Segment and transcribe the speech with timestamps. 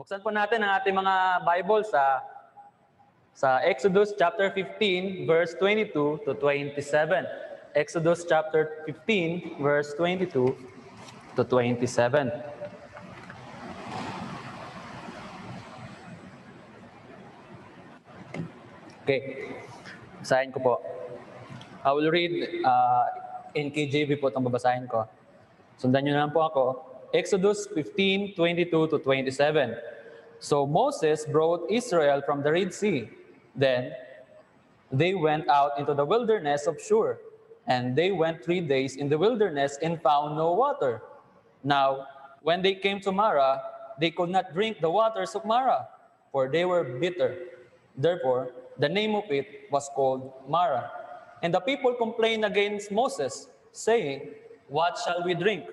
[0.00, 2.24] Buksan po natin ang ating mga Bible sa
[3.36, 7.28] sa Exodus chapter 15 verse 22 to 27.
[7.76, 10.56] Exodus chapter 15 verse 22
[11.36, 12.32] to 27.
[19.04, 19.20] Okay.
[20.24, 20.74] Basahin ko po.
[21.84, 23.04] I will read uh,
[23.52, 25.04] in KJV po itong babasahin ko.
[25.76, 26.89] Sundan nyo na lang po ako.
[27.12, 29.76] Exodus 15, 22 to 27.
[30.38, 33.10] So Moses brought Israel from the Red Sea.
[33.54, 33.92] Then
[34.92, 37.18] they went out into the wilderness of Shur.
[37.66, 41.02] And they went three days in the wilderness and found no water.
[41.62, 42.06] Now,
[42.42, 43.62] when they came to Mara,
[43.98, 45.88] they could not drink the waters of Mara,
[46.32, 47.36] for they were bitter.
[47.96, 50.90] Therefore, the name of it was called Mara.
[51.42, 54.30] And the people complained against Moses, saying,
[54.68, 55.66] What shall we drink?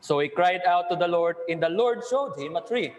[0.00, 2.92] So he cried out to the Lord, and the Lord showed him a tree.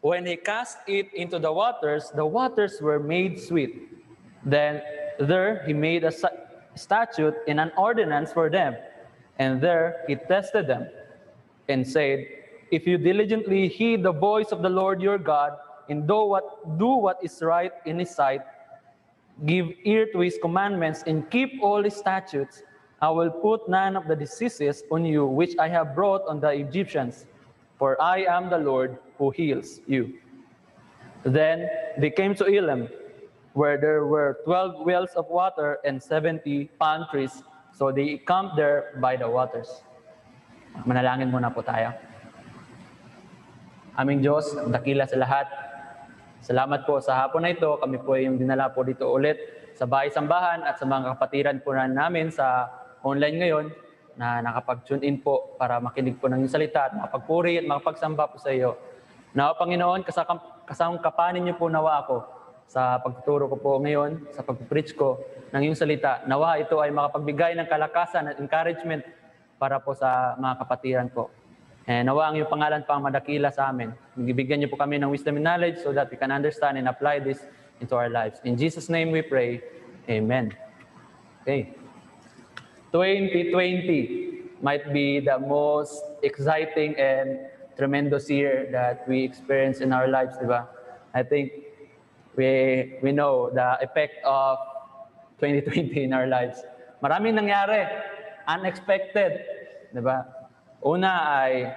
[0.00, 3.88] When he cast it into the waters, the waters were made sweet.
[4.44, 4.82] Then
[5.18, 6.12] there he made a
[6.74, 8.76] statute and an ordinance for them.
[9.38, 10.88] And there he tested them
[11.68, 12.26] and said,
[12.70, 15.56] If you diligently heed the voice of the Lord your God,
[15.88, 18.40] and do what, do what is right in his sight,
[19.46, 22.62] give ear to his commandments, and keep all his statutes,
[23.02, 26.54] I will put none of the diseases on you which I have brought on the
[26.54, 27.26] Egyptians,
[27.74, 30.22] for I am the Lord who heals you.
[31.26, 31.66] Then
[31.98, 32.86] they came to Elim,
[33.58, 37.42] where there were 12 wells of water and 70 palm trees.
[37.74, 39.82] So they camped there by the waters.
[40.86, 41.98] Manalangin muna po tayo.
[43.98, 45.50] Aming Diyos, dakila sa lahat.
[46.38, 47.82] Salamat po sa hapon na ito.
[47.82, 49.42] Kami po yung dinala po dito ulit
[49.74, 52.70] sa bahay sambahan at sa mga kapatiran po na namin sa
[53.02, 53.66] online ngayon
[54.16, 58.52] na nakapag-tune in po para makinig po ng salita at makapagpuri at makapagsamba po sa
[58.52, 58.76] iyo.
[59.32, 64.44] Nawa Panginoon, kasakam, kasang kapanin niyo po nawa ako sa pagtuturo ko po ngayon, sa
[64.44, 65.20] pag-preach ko
[65.52, 66.24] ng iyong salita.
[66.24, 69.04] Nawa ito ay makapagbigay ng kalakasan at encouragement
[69.60, 71.28] para po sa mga kapatiran po.
[71.84, 73.92] And nawa ang iyong pangalan pa ang madakila sa amin.
[74.16, 77.18] Bigyan niyo po kami ng wisdom and knowledge so that we can understand and apply
[77.18, 77.42] this
[77.82, 78.38] into our lives.
[78.46, 79.60] In Jesus' name we pray.
[80.06, 80.54] Amen.
[81.42, 81.81] Okay.
[82.92, 87.40] 2020 might be the most exciting and
[87.74, 90.68] tremendous year that we experience in our lives, di ba?
[91.16, 91.50] I think
[92.36, 94.60] we we know the effect of
[95.40, 96.60] 2020 in our lives.
[97.00, 97.88] Maraming nangyari,
[98.44, 99.40] unexpected,
[99.88, 100.28] di ba?
[100.84, 101.72] Una ay,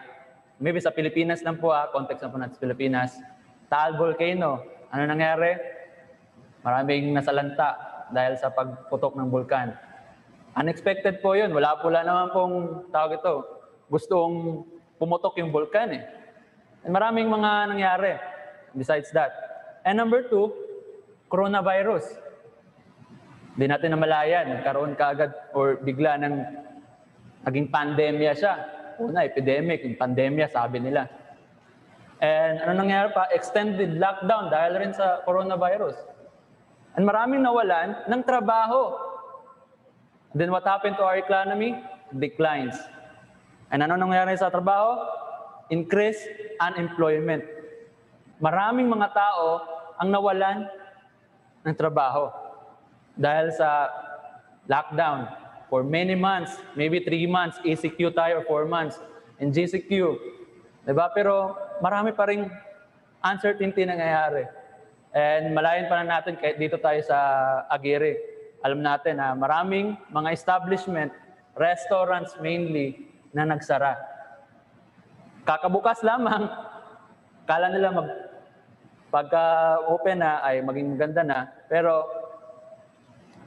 [0.59, 3.11] maybe sa Pilipinas lang po ah, context lang po natin sa Pilipinas,
[3.71, 4.67] Taal Volcano.
[4.91, 5.55] Ano nangyari?
[6.59, 7.79] Maraming nasalanta
[8.11, 9.94] dahil sa pagputok ng bulkan.
[10.55, 11.51] Unexpected po yun.
[11.51, 12.55] Wala pula naman pong
[12.87, 13.43] tawag ito.
[13.91, 14.63] Gustong
[14.95, 16.03] pumutok yung bulkan eh.
[16.87, 18.15] And maraming mga nangyari
[18.71, 19.35] besides that.
[19.83, 20.55] And number two,
[21.27, 22.07] coronavirus.
[23.55, 24.55] Hindi natin namalayan.
[24.55, 26.35] Nagkaroon kaagad or bigla ng
[27.43, 28.53] naging pandemya siya.
[28.99, 31.07] Una, epidemic, yung pandemya, sabi nila.
[32.23, 33.27] And ano nangyari pa?
[33.35, 35.99] Extended lockdown dahil rin sa coronavirus.
[36.95, 39.04] And maraming nawalan ng trabaho.
[40.35, 41.79] Then what happened to our economy?
[42.11, 42.75] Declines.
[43.71, 44.99] And ano nangyari sa trabaho?
[45.71, 46.19] Increase
[46.59, 47.47] unemployment.
[48.43, 49.63] Maraming mga tao
[49.95, 50.67] ang nawalan
[51.63, 52.27] ng trabaho
[53.15, 53.87] dahil sa
[54.67, 55.31] lockdown
[55.71, 58.99] for many months, maybe three months, ECQ tayo, four months,
[59.39, 60.19] and GCQ.
[60.83, 61.09] Diba?
[61.15, 62.43] Pero marami pa rin
[63.23, 64.45] uncertainty nangyayari.
[65.15, 67.17] And malayan pa na natin kahit dito tayo sa
[67.71, 68.34] Aguirre.
[68.65, 71.13] Alam natin na maraming mga establishment,
[71.53, 73.93] restaurants mainly, na nagsara.
[75.45, 76.49] Kakabukas lamang,
[77.45, 78.09] kala nila mag
[79.13, 81.39] pagka-open na ay maging maganda na,
[81.69, 82.09] pero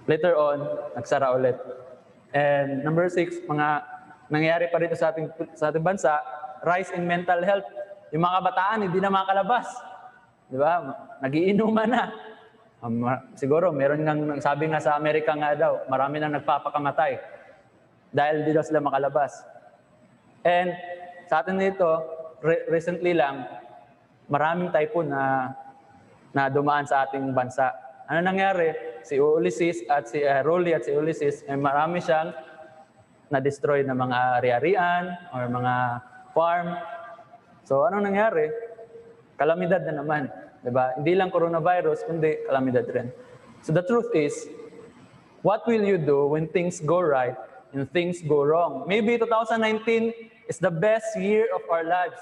[0.07, 0.63] later on,
[0.95, 1.59] nagsara ulit.
[2.31, 3.83] And number six, mga
[4.31, 5.29] nangyayari pa rito sa ating,
[5.59, 6.15] sa ating bansa,
[6.63, 7.67] rise in mental health.
[8.15, 9.67] Yung mga kabataan, hindi na makalabas.
[10.49, 10.81] Di ba?
[11.21, 12.09] Nagiinuman na.
[12.79, 13.03] Um,
[13.35, 17.19] siguro, meron nang sabi nga sa Amerika nga daw, marami nang nagpapakamatay
[18.15, 19.43] dahil hindi daw sila makalabas.
[20.47, 20.71] And
[21.27, 21.87] sa atin dito,
[22.39, 23.51] re- recently lang,
[24.31, 25.53] maraming typhoon na
[26.31, 27.75] na dumaan sa ating bansa.
[28.07, 29.01] Ano nangyari?
[29.03, 32.31] Si Ulysses at si uh, Rolly at si Ulysses, eh, marami siyang
[33.29, 35.05] na-destroy na mga ari-arian
[35.35, 35.75] or mga
[36.33, 36.79] farm.
[37.69, 38.49] So ano nangyari?
[39.37, 40.33] Kalamidad na naman.
[40.65, 40.97] Diba?
[40.99, 43.09] Hindi lang coronavirus, kundi kalamidad rin.
[43.63, 44.49] So the truth is,
[45.43, 47.37] what will you do when things go right
[47.73, 48.85] and things go wrong?
[48.87, 50.13] Maybe 2019
[50.49, 52.19] is the best year of our lives.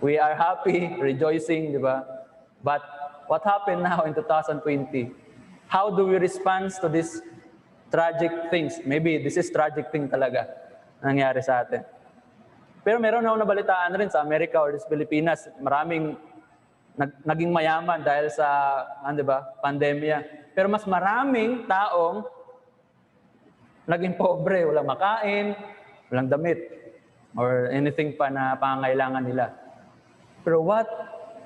[0.00, 2.04] We are happy, rejoicing, di ba?
[2.62, 2.84] But
[3.28, 5.12] what happened now in 2020?
[5.68, 7.20] How do we respond to these
[7.90, 8.80] tragic things?
[8.84, 10.48] Maybe this is tragic thing talaga
[11.00, 11.93] nangyari sa atin.
[12.84, 16.20] Pero meron ako nabalitaan rin sa Amerika or sa Pilipinas, maraming
[16.94, 18.46] nag, naging mayaman dahil sa,
[19.00, 20.52] ano ba, pandemya.
[20.52, 22.28] Pero mas maraming taong
[23.88, 25.56] naging pobre, walang makain,
[26.12, 26.60] walang damit,
[27.34, 29.46] or anything pa na pangangailangan nila.
[30.44, 30.86] Pero what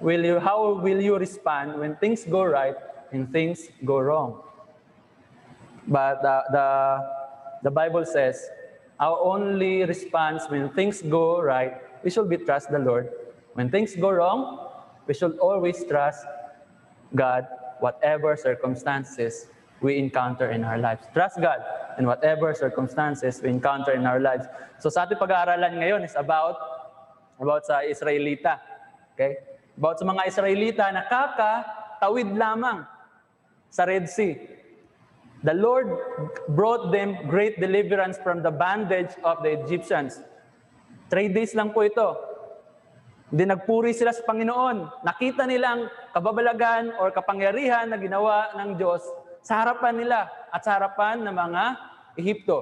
[0.02, 2.76] will you, how will you respond when things go right
[3.14, 4.42] and things go wrong?
[5.88, 6.66] But the, the,
[7.64, 8.42] the Bible says,
[8.98, 13.08] our only response when things go right, we should be trust the Lord.
[13.54, 14.70] When things go wrong,
[15.06, 16.26] we should always trust
[17.14, 17.46] God,
[17.80, 19.46] whatever circumstances
[19.80, 21.06] we encounter in our lives.
[21.14, 21.62] Trust God
[21.98, 24.46] in whatever circumstances we encounter in our lives.
[24.78, 26.58] So sa ating pag-aaralan ngayon is about
[27.38, 28.58] about sa Israelita.
[29.14, 29.38] Okay?
[29.78, 32.82] About sa mga Israelita na kakatawid lamang
[33.70, 34.57] sa Red Sea.
[35.46, 35.86] The Lord
[36.50, 40.18] brought them great deliverance from the bondage of the Egyptians.
[41.06, 42.18] Three days lang po ito.
[43.30, 45.06] Hindi nagpuri sila sa Panginoon.
[45.06, 49.04] Nakita nila ang kababalagan or kapangyarihan na ginawa ng Diyos
[49.44, 51.62] sa harapan nila at sa harapan ng mga
[52.18, 52.58] Ehipto.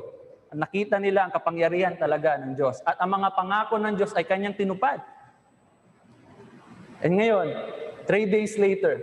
[0.52, 2.82] Nakita nila ang kapangyarihan talaga ng Diyos.
[2.84, 5.00] At ang mga pangako ng Diyos ay kanyang tinupad.
[7.00, 7.46] And ngayon,
[8.04, 9.00] three days later,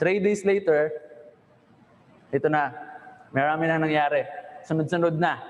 [0.00, 1.09] three days later,
[2.30, 2.70] ito na,
[3.34, 4.22] marami na nangyari.
[4.62, 5.42] Sunod-sunod na.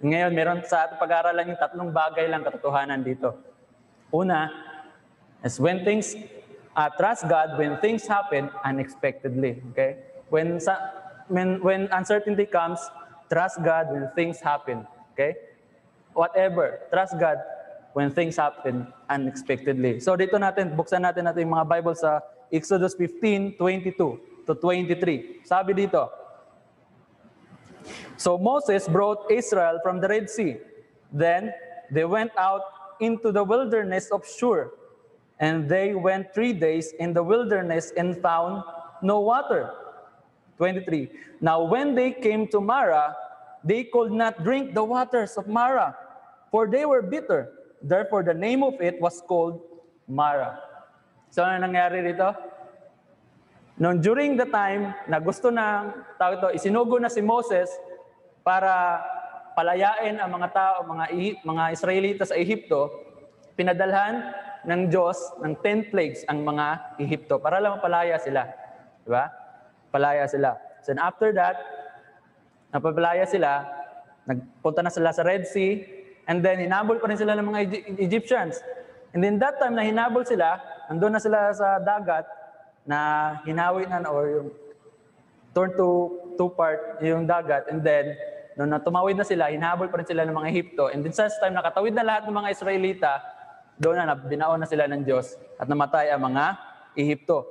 [0.00, 3.36] Ngayon, meron sa pag-aaralan yung tatlong bagay lang katotohanan dito.
[4.12, 4.48] Una,
[5.44, 6.16] is when things,
[6.72, 9.60] uh, trust God when things happen unexpectedly.
[9.72, 10.00] Okay?
[10.32, 10.76] When, sa,
[11.28, 12.80] when, when uncertainty comes,
[13.28, 14.88] trust God when things happen.
[15.12, 15.36] Okay?
[16.16, 17.40] Whatever, trust God
[17.92, 20.00] when things happen unexpectedly.
[20.00, 22.20] So dito natin, buksan natin natin yung mga Bible sa
[22.52, 25.42] Exodus 15, 22 to 23.
[25.44, 26.08] Sabi dito,
[28.16, 30.56] So Moses brought Israel from the Red Sea.
[31.12, 31.52] Then
[31.90, 32.62] they went out
[33.00, 34.72] into the wilderness of Shur.
[35.38, 38.64] And they went three days in the wilderness and found
[39.02, 39.70] no water.
[40.56, 41.10] 23.
[41.40, 43.14] Now when they came to Mara,
[43.62, 45.94] they could not drink the waters of Mara,
[46.50, 47.52] for they were bitter.
[47.82, 49.60] Therefore the name of it was called
[50.08, 50.58] Mara.
[51.28, 52.32] So ano nangyari dito?
[53.76, 57.68] Noon during the time na gusto na tao ito, isinugo na si Moses
[58.40, 59.04] para
[59.52, 61.04] palayain ang mga tao, mga
[61.44, 62.88] mga Israelita sa Ehipto,
[63.52, 64.32] pinadalhan
[64.64, 68.48] ng Diyos ng 10 plagues ang mga Ehipto para lang mapalaya sila.
[69.04, 69.28] Di ba?
[69.92, 70.56] Palaya sila.
[70.80, 71.60] So after that,
[72.72, 73.60] napapalaya sila,
[74.24, 75.84] nagpunta na sila sa Red Sea,
[76.24, 77.60] and then hinabol pa rin sila ng mga
[78.00, 78.56] Egyptians.
[79.12, 82.35] And then that time na hinabol sila, andun na sila sa dagat,
[82.86, 82.98] na
[83.42, 84.48] hinawi na or yung
[85.50, 88.14] turn to two part yung dagat and then
[88.56, 90.88] nung tumawid na sila, hinahabol pa rin sila ng mga Ehipto.
[90.88, 93.20] And then sa time nakatawid na lahat ng mga Israelita,
[93.76, 96.56] doon na binaon na sila ng Diyos at namatay ang mga
[96.96, 97.44] Ehipto.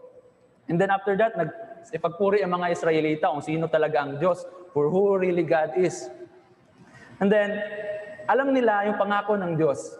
[0.66, 1.54] And then after that, nag
[1.94, 4.42] ipagpuri ang mga Israelita kung sino talaga ang Diyos,
[4.74, 6.10] for who really God is.
[7.22, 7.62] And then,
[8.26, 9.94] alam nila yung pangako ng Diyos.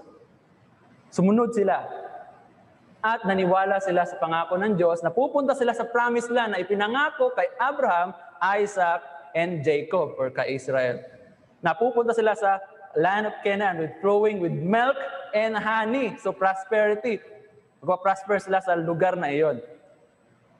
[1.14, 1.86] Sumunod sila
[3.06, 7.38] at naniwala sila sa pangako ng Diyos na pupunta sila sa promised land na ipinangako
[7.38, 9.06] kay Abraham, Isaac,
[9.38, 11.06] and Jacob or kay Israel.
[11.62, 12.58] Napupunta sila sa
[12.98, 14.98] land of Canaan with flowing with milk
[15.38, 16.18] and honey.
[16.18, 17.22] So prosperity.
[17.86, 19.62] Magpa-prosper sila sa lugar na iyon.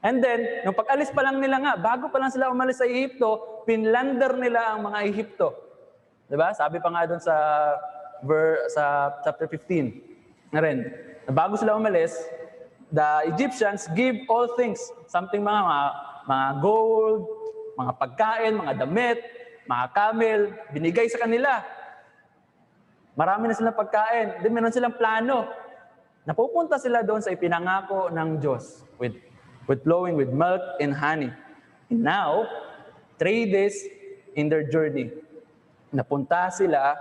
[0.06, 3.66] And then, nung pag-alis pa lang nila nga, bago pa lang sila umalis sa Ehipto,
[3.66, 5.50] pinlander nila ang mga Ehipto.
[6.30, 6.54] Diba?
[6.54, 7.34] Sabi pa nga doon sa,
[8.22, 10.86] ver, sa chapter 15 na rin.
[11.26, 12.14] Na bago sila umalis,
[12.94, 14.78] the Egyptians give all things,
[15.10, 15.86] something mga, mga,
[16.30, 17.22] mga gold,
[17.74, 19.18] mga pagkain, mga damit,
[19.66, 20.40] mga camel,
[20.70, 21.66] binigay sa kanila.
[23.18, 24.38] Marami na silang pagkain.
[24.44, 25.50] Then meron silang plano.
[26.22, 29.14] Napupunta sila doon sa ipinangako ng Diyos with,
[29.66, 31.34] with flowing with milk and honey.
[31.90, 32.46] And now,
[33.18, 33.78] three days
[34.34, 35.10] in their journey,
[35.90, 36.98] napunta sila,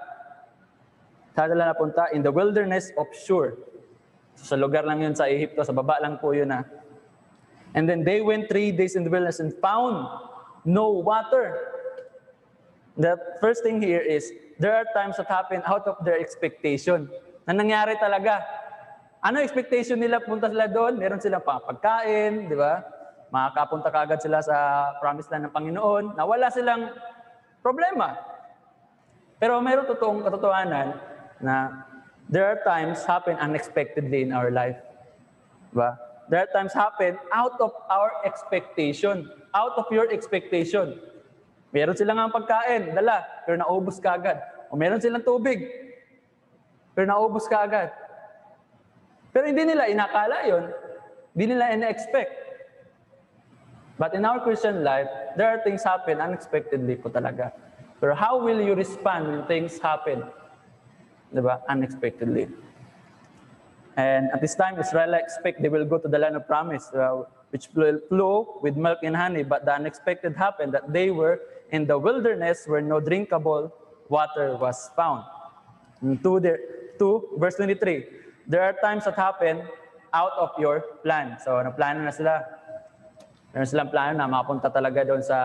[1.33, 2.09] saan sila napunta?
[2.13, 3.57] In the wilderness of Shur.
[4.35, 6.67] So, sa lugar lang yun sa Ehipto, sa baba lang po yun na.
[7.75, 10.07] And then they went three days in the wilderness and found
[10.63, 11.59] no water.
[12.95, 17.11] The first thing here is, there are times that happen out of their expectation.
[17.43, 18.39] Na nangyari talaga.
[19.19, 20.23] Ano expectation nila?
[20.23, 22.79] Punta sila doon, meron silang pagkain, di ba?
[23.33, 24.55] Makakapunta kagad sila sa
[25.03, 26.93] promised land ng Panginoon, na wala silang
[27.59, 28.15] problema.
[29.35, 30.95] Pero mayroon totoong katotohanan
[31.43, 31.83] na
[32.29, 34.77] there are times happen unexpectedly in our life.
[35.73, 35.97] Diba?
[36.29, 39.29] There are times happen out of our expectation.
[39.53, 40.97] Out of your expectation.
[41.75, 44.39] Meron silang ang pagkain, dala, pero naubos ka agad.
[44.71, 45.59] O meron silang tubig,
[46.95, 47.91] pero naubos ka agad.
[49.35, 50.71] Pero hindi nila inakala yon,
[51.35, 52.31] hindi nila ina-expect.
[53.99, 57.51] But in our Christian life, there are things happen unexpectedly po talaga.
[57.99, 60.23] Pero how will you respond when things happen?
[61.33, 61.61] Diba?
[61.67, 62.47] Unexpectedly.
[63.95, 67.23] And at this time, Israel expect they will go to the land of promise, uh,
[67.51, 69.43] which will flow with milk and honey.
[69.43, 71.39] But the unexpected happened that they were
[71.71, 73.71] in the wilderness where no drinkable
[74.09, 75.23] water was found.
[76.01, 76.59] And two, there,
[76.99, 78.05] two, verse 23.
[78.47, 79.63] There are times that happen
[80.13, 81.37] out of your plan.
[81.43, 82.43] So, naplano na sila.
[83.55, 85.39] Meron silang plano na makapunta talaga doon sa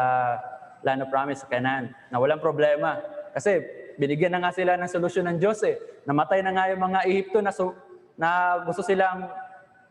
[0.82, 1.94] land of promise sa Canaan.
[2.10, 2.98] Na walang problema.
[3.30, 3.62] Kasi
[4.00, 5.76] binigyan na nga sila ng solusyon ng Diyos eh.
[6.08, 7.76] Namatay na nga yung mga Ehipto na, so,
[8.16, 9.28] na gusto silang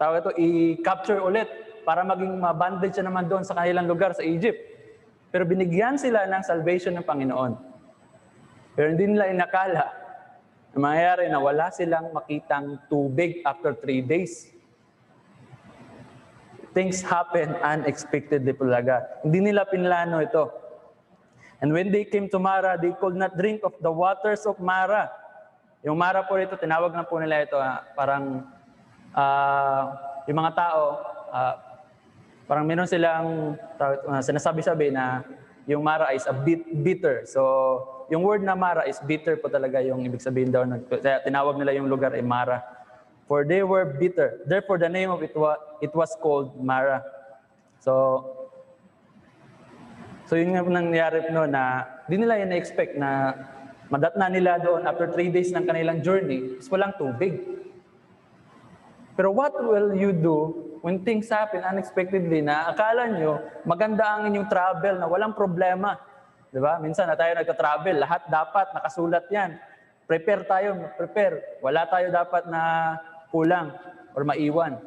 [0.01, 1.45] tawag ito, i-capture ulit
[1.85, 4.57] para maging mabandage siya naman doon sa kanilang lugar sa Egypt.
[5.29, 7.53] Pero binigyan sila ng salvation ng Panginoon.
[8.73, 9.93] Pero hindi nila inakala
[10.73, 14.49] na mangyayari na wala silang makitang tubig after three days.
[16.73, 19.21] Things happen unexpectedly talaga.
[19.21, 20.68] Hindi nila pinlano ito.
[21.59, 25.11] And when they came to Mara, they could not drink of the waters of Mara.
[25.83, 28.47] Yung Mara po ito, tinawag na po nila ito, ah, parang
[29.11, 29.83] uh,
[30.23, 30.81] yung mga tao,
[31.31, 31.55] uh,
[32.47, 35.23] parang meron silang uh, sinasabi-sabi na
[35.67, 37.27] yung Mara is a bit bitter.
[37.27, 37.43] So,
[38.09, 40.63] yung word na Mara is bitter po talaga yung ibig sabihin daw.
[40.87, 42.63] Kaya tinawag nila yung lugar ay Mara.
[43.29, 44.41] For they were bitter.
[44.47, 47.05] Therefore, the name of it was, it was called Mara.
[47.83, 48.25] So,
[50.29, 53.33] so yun nga nangyari no na di nila yan na-expect na
[53.89, 57.41] Madatna nila doon after three days ng kanilang journey is walang tubig.
[59.17, 60.53] Pero what will you do
[60.86, 65.98] when things happen unexpectedly na akala nyo maganda ang inyong travel na walang problema?
[66.53, 66.77] Di ba?
[66.77, 69.57] Minsan na tayo nagka-travel, lahat dapat nakasulat yan.
[70.05, 71.57] Prepare tayo, prepare.
[71.65, 72.62] Wala tayo dapat na
[73.33, 73.74] kulang
[74.13, 74.77] or maiwan.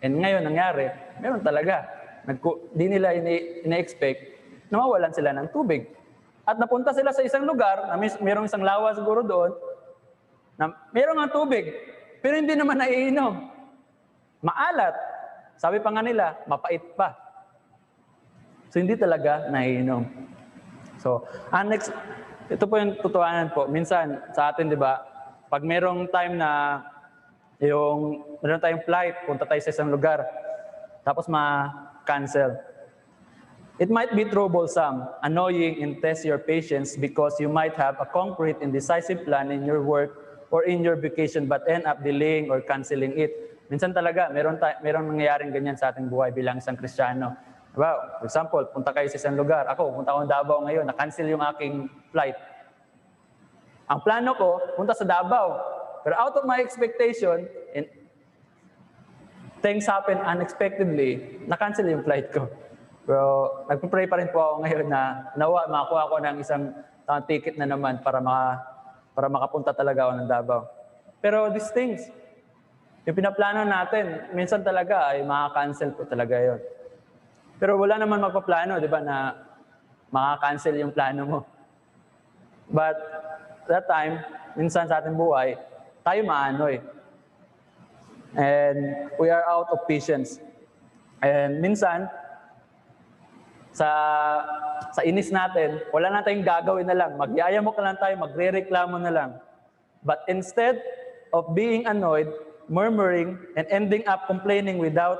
[0.00, 1.88] And ngayon, nangyari, meron talaga.
[2.24, 4.33] Nagku- di nila ina-expect
[4.68, 5.88] na mawalan sila ng tubig.
[6.44, 9.56] At napunta sila sa isang lugar, na may, mayroong isang lawa siguro doon,
[10.60, 11.72] na mayroong ang tubig,
[12.20, 13.48] pero hindi naman naiinom.
[14.44, 14.94] Maalat.
[15.56, 17.16] Sabi pa nga nila, mapait pa.
[18.68, 20.04] So hindi talaga naiinom.
[21.00, 21.92] So, annex,
[22.48, 23.68] ito po yung tutuanan po.
[23.68, 25.00] Minsan sa atin, di ba,
[25.48, 26.80] pag mayroong time na
[27.60, 30.24] yung meron tayong flight, punta tayo sa isang lugar,
[31.06, 32.56] tapos ma-cancel.
[33.74, 38.62] It might be troublesome, annoying, and test your patience because you might have a concrete
[38.62, 42.62] and decisive plan in your work or in your vacation but end up delaying or
[42.62, 43.34] canceling it.
[43.66, 47.34] Minsan talaga, meron, ta- meron nangyayaring ganyan sa ating buhay bilang isang Kristiyano.
[47.74, 48.22] Diba?
[48.22, 49.66] For example, punta kayo sa isang lugar.
[49.66, 52.38] Ako, punta akong Davao ngayon, na-cancel yung aking flight.
[53.90, 55.58] Ang plano ko, punta sa Davao.
[56.06, 57.90] Pero out of my expectation, and
[59.58, 62.46] things happen unexpectedly, na-cancel yung flight ko.
[63.04, 63.24] Pero
[63.68, 66.72] nagpo-pray pa rin po ako ngayon na nawa makakuha ko ng isang
[67.04, 68.64] uh, ticket na naman para maka,
[69.12, 70.62] para makapunta talaga ako ng Davao.
[71.20, 72.08] Pero these things,
[73.04, 76.60] yung pinaplano natin, minsan talaga ay maka-cancel po talaga yon.
[77.60, 79.36] Pero wala naman magpaplano, di ba, na
[80.08, 81.40] maka-cancel yung plano mo.
[82.72, 82.96] But
[83.68, 84.24] that time,
[84.56, 85.60] minsan sa ating buhay,
[86.00, 86.80] tayo maano eh.
[88.34, 90.40] And we are out of patience.
[91.20, 92.08] And minsan,
[93.74, 93.90] sa
[94.94, 97.18] sa inis natin, wala na tayong gagawin na lang.
[97.18, 99.30] Magyayamok na lang tayo, magre-reklamo na lang.
[100.06, 100.78] But instead
[101.34, 102.30] of being annoyed,
[102.70, 105.18] murmuring, and ending up complaining without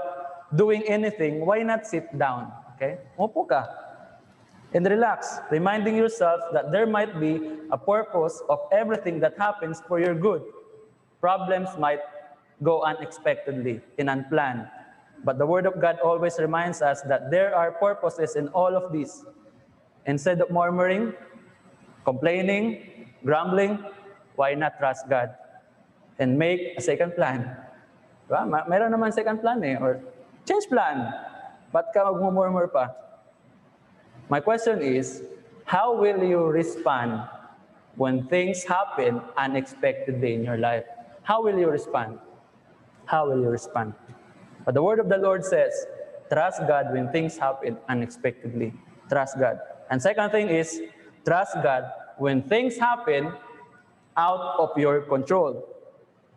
[0.55, 2.55] doing anything, why not sit down?
[2.77, 3.03] Okay?
[3.19, 3.67] Umupo ka.
[4.75, 9.99] And relax, reminding yourself that there might be a purpose of everything that happens for
[9.99, 10.43] your good.
[11.19, 12.03] Problems might
[12.63, 14.67] go unexpectedly and unplanned.
[15.25, 18.93] But the Word of God always reminds us that there are purposes in all of
[18.93, 19.25] these.
[20.05, 21.17] Instead of murmuring,
[22.05, 23.81] complaining, grumbling,
[24.37, 25.33] why not trust God
[26.19, 27.57] and make a second plan?
[28.29, 30.05] Meron naman second plan eh, or
[30.45, 31.09] change plan.
[31.73, 32.93] Ba't ka magmumurmur pa?
[34.29, 35.25] My question is,
[35.65, 37.25] how will you respond
[37.97, 40.85] when things happen unexpectedly in your life?
[41.25, 42.21] How will you respond?
[43.09, 43.97] How will you respond?
[44.65, 45.87] But the word of the Lord says,
[46.33, 48.73] trust God when things happen unexpectedly.
[49.09, 49.61] Trust God.
[49.91, 50.81] And second thing is,
[51.25, 51.85] trust God
[52.17, 53.33] when things happen
[54.17, 55.69] out of your control.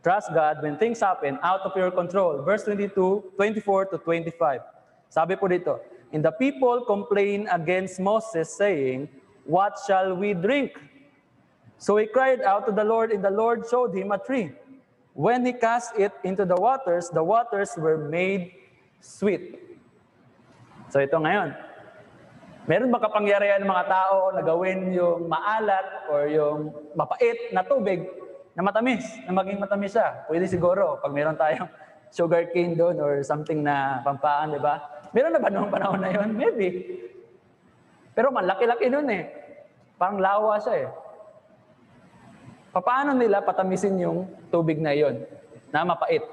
[0.03, 2.41] Trust God when things happen out of your control.
[2.43, 4.61] Verse 22, 24 to 25.
[5.09, 5.79] Sabi po dito,
[6.11, 9.09] And the people complained against Moses, saying,
[9.43, 10.79] What shall we drink?
[11.77, 14.51] So he cried out to the Lord, and the Lord showed him a tree.
[15.17, 18.53] When he cast it into the waters, the waters were made
[19.01, 19.57] sweet.
[20.93, 21.57] So ito ngayon,
[22.69, 28.05] meron ba kapangyarihan ng mga tao na gawin yung maalat or yung mapait na tubig
[28.53, 30.21] na matamis, na maging matamis siya?
[30.29, 31.65] Pwede siguro pag meron tayong
[32.15, 35.01] sugar cane doon or something na pampaan, di ba?
[35.17, 36.29] Meron na ba noong panahon na yun?
[36.29, 36.93] Maybe.
[38.13, 39.33] Pero malaki-laki nun eh.
[39.97, 40.87] Parang lawa siya eh.
[42.81, 45.23] Paano nila patamisin yung tubig na yon
[45.73, 46.23] na mapait?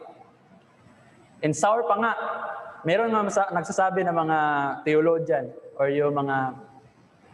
[1.44, 2.12] And sour pa nga.
[2.84, 4.38] Meron mga nagsasabi ng mga
[4.84, 5.48] theologian
[5.80, 6.36] or yung mga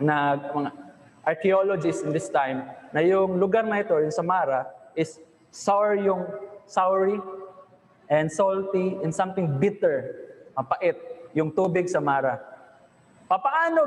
[0.01, 0.71] na mga
[1.27, 5.21] archaeologists in this time na yung lugar na ito, yung Samara, is
[5.53, 6.25] sour yung
[6.67, 7.21] soury
[8.11, 10.17] and salty and something bitter,
[10.59, 10.99] mapait,
[11.35, 12.43] yung tubig sa Mara.
[13.31, 13.87] Paano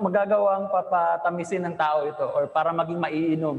[0.00, 3.56] magagawang papatamisin ng tao ito or para maging maiinom?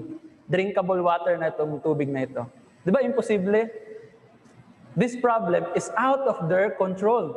[0.53, 2.45] Drinkable water na itong tubig na ito.
[2.86, 3.74] Di ba imposible?
[4.93, 7.33] This problem is out of their control.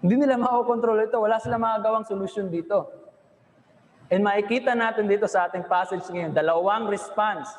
[0.00, 1.20] Hindi nila makakontrol ito.
[1.20, 2.88] Wala silang magagawang solusyon dito.
[4.08, 7.52] And makikita natin dito sa ating passage ngayon, dalawang response.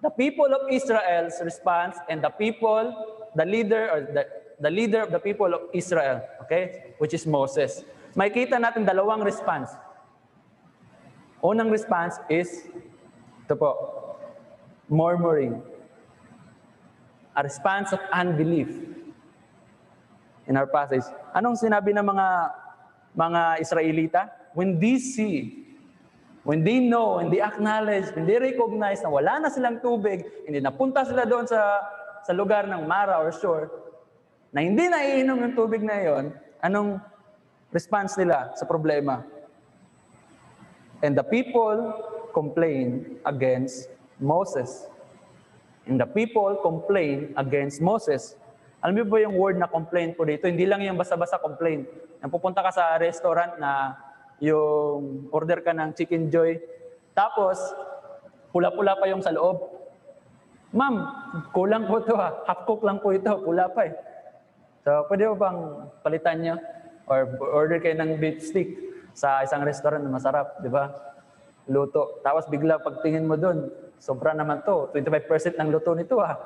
[0.00, 2.92] The people of Israel's response and the people,
[3.36, 4.24] the leader or the,
[4.60, 6.96] the leader of the people of Israel, okay?
[6.96, 7.84] Which is Moses.
[8.16, 9.72] Makikita natin dalawang response.
[11.44, 12.64] Unang response is
[13.46, 13.78] ito po,
[14.90, 15.62] murmuring.
[17.38, 18.66] A response of unbelief.
[20.50, 21.06] In our passage.
[21.30, 22.26] Anong sinabi ng mga
[23.14, 24.22] mga Israelita?
[24.50, 25.62] When they see,
[26.42, 30.58] when they know, when they acknowledge, when they recognize na wala na silang tubig, hindi
[30.58, 31.86] napunta sila doon sa
[32.26, 33.70] sa lugar ng Mara or shore,
[34.50, 36.98] na hindi na iinom ng tubig na iyon, anong
[37.70, 39.22] response nila sa problema?
[41.04, 41.94] And the people
[42.36, 43.88] complain against
[44.20, 44.84] Moses.
[45.88, 48.36] And the people complain against Moses.
[48.84, 50.44] Alam niyo ba yung word na complain po dito?
[50.44, 51.88] Hindi lang yung basta-basta complain.
[52.20, 53.96] Nang pupunta ka sa restaurant na
[54.36, 56.60] yung order ka ng chicken joy,
[57.16, 57.56] tapos
[58.52, 59.72] pula-pula pa yung sa loob.
[60.76, 61.08] Ma'am,
[61.56, 62.44] kulang po to ha.
[62.44, 63.32] Half cook lang po ito.
[63.40, 63.96] Pula pa eh.
[64.84, 65.58] So, pwede mo bang
[66.04, 66.56] palitan nyo?
[67.08, 68.76] Or order kayo ng beef stick
[69.16, 71.15] sa isang restaurant na masarap, di ba?
[71.66, 72.22] Luto.
[72.22, 74.90] Tapos bigla pagtingin mo doon, sobra naman to.
[74.94, 76.38] 25% ng luto nito ah.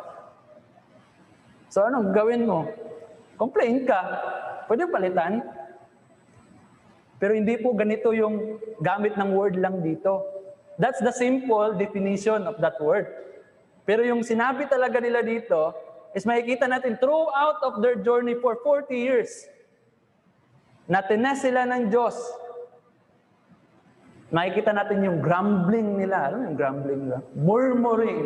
[1.71, 2.67] So anong gawin mo?
[3.39, 4.01] Complain ka.
[4.67, 5.45] Pwede palitan.
[7.21, 10.25] Pero hindi po ganito yung gamit ng word lang dito.
[10.81, 13.07] That's the simple definition of that word.
[13.85, 15.77] Pero yung sinabi talaga nila dito
[16.17, 19.45] is makikita natin throughout of their journey for 40 years.
[20.91, 22.19] Natinas sila ng Diyos
[24.31, 26.31] makikita natin yung grumbling nila.
[26.31, 27.19] Ano yung grumbling nila?
[27.35, 28.21] Murmuring.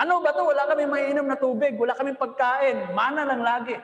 [0.00, 0.44] Ano ba to?
[0.44, 1.76] Wala kami mainom na tubig.
[1.76, 2.96] Wala kami pagkain.
[2.96, 3.76] Mana lang lagi.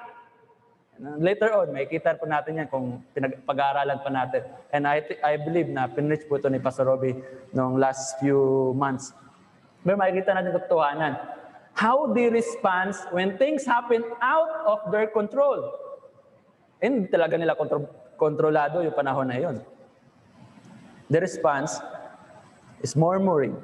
[0.96, 3.04] Later on, makikita po natin yan kung
[3.44, 4.48] pag-aaralan pa natin.
[4.72, 7.12] And I, I believe na pinrich po ito ni Pastor Robbie
[7.52, 9.12] noong last few months.
[9.84, 11.20] Pero makikita natin katotohanan.
[11.76, 15.68] How they respond when things happen out of their control.
[16.80, 19.60] And talaga nila kontro- kontrolado yung panahon na yun.
[21.10, 21.78] The response
[22.82, 23.56] is murmuring,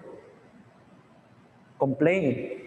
[1.78, 2.59] complaining.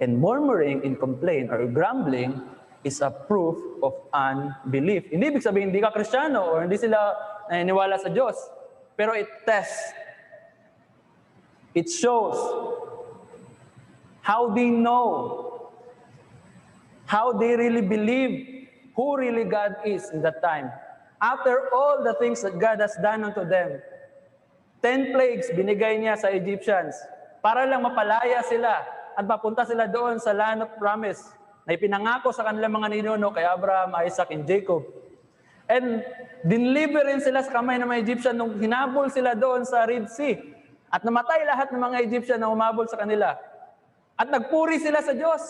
[0.00, 2.40] And murmuring and complain or grumbling
[2.84, 5.10] is a proof of unbelief.
[5.10, 7.18] Hindi ibig sabihin hindi ka kristyano or hindi sila
[7.50, 8.38] naniniwala sa Diyos.
[8.94, 9.90] Pero it tests.
[11.74, 12.38] It shows
[14.22, 15.70] how they know,
[17.06, 20.70] how they really believe who really God is in that time.
[21.18, 23.82] After all the things that God has done unto them,
[24.78, 26.94] ten plagues binigay niya sa Egyptians
[27.42, 28.86] para lang mapalaya sila
[29.18, 31.18] at mapunta sila doon sa land of promise
[31.66, 34.86] na ipinangako sa kanilang mga ninuno kay Abraham, Isaac, and Jacob.
[35.68, 36.00] And
[36.46, 40.38] dinliverin sila sa kamay ng mga Egyptian nung hinabol sila doon sa Red Sea.
[40.88, 43.36] At namatay lahat ng mga Egyptian na umabol sa kanila.
[44.16, 45.44] At nagpuri sila sa Diyos.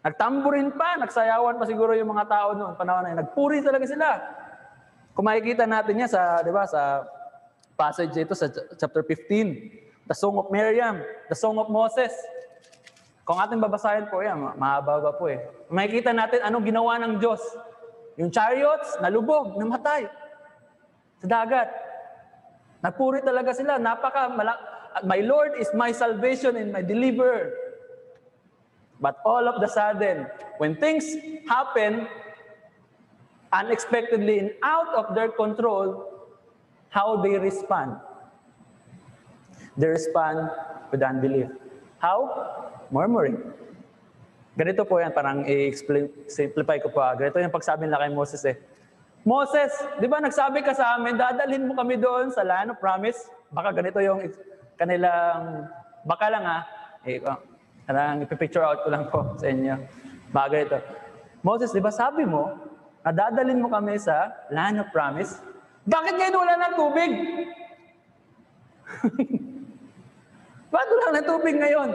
[0.00, 3.18] Nagtamburin pa, nagsayawan pa siguro yung mga tao noon, panahon na yun.
[3.20, 4.08] Nagpuri talaga sila.
[5.12, 7.04] Kung makikita natin yan sa, di ba, sa
[7.76, 8.48] passage ito sa
[8.80, 12.12] chapter 15, the Song of Miriam, the Song of Moses.
[13.28, 15.44] Kung ating babasahin po yan, mahaba po eh.
[15.68, 17.44] Makikita natin anong ginawa ng Diyos.
[18.16, 20.08] Yung chariots, nalubog, namatay
[21.20, 21.68] sa dagat.
[22.80, 24.64] Nagpuri talaga sila, napaka, malak-
[25.04, 27.52] my Lord is my salvation and my deliverer.
[29.00, 30.28] But all of the sudden,
[30.60, 31.08] when things
[31.48, 32.04] happen
[33.48, 36.04] unexpectedly and out of their control,
[36.92, 37.96] how they respond?
[39.80, 40.52] They respond
[40.92, 41.48] with unbelief.
[41.98, 42.28] How?
[42.92, 43.40] Murmuring.
[44.52, 47.16] Ganito po yan, parang i-simplify ko pa.
[47.16, 48.60] Ganito yung pagsabi nila kay Moses eh.
[49.24, 53.28] Moses, di ba nagsabi ka sa amin, dadalhin mo kami doon sa land of promise?
[53.52, 54.28] Baka ganito yung
[54.80, 55.68] kanilang,
[56.04, 56.58] baka lang ha,
[57.04, 57.36] eh, uh,
[57.90, 59.74] parang ipipicture out ko lang po sa inyo.
[60.30, 60.78] Baka ito.
[61.42, 62.54] Moses, di ba sabi mo,
[63.02, 65.42] na dadalhin mo kami sa land of promise?
[65.90, 67.10] Bakit ngayon wala ng tubig?
[70.70, 71.90] Bakit wala ng tubig ngayon?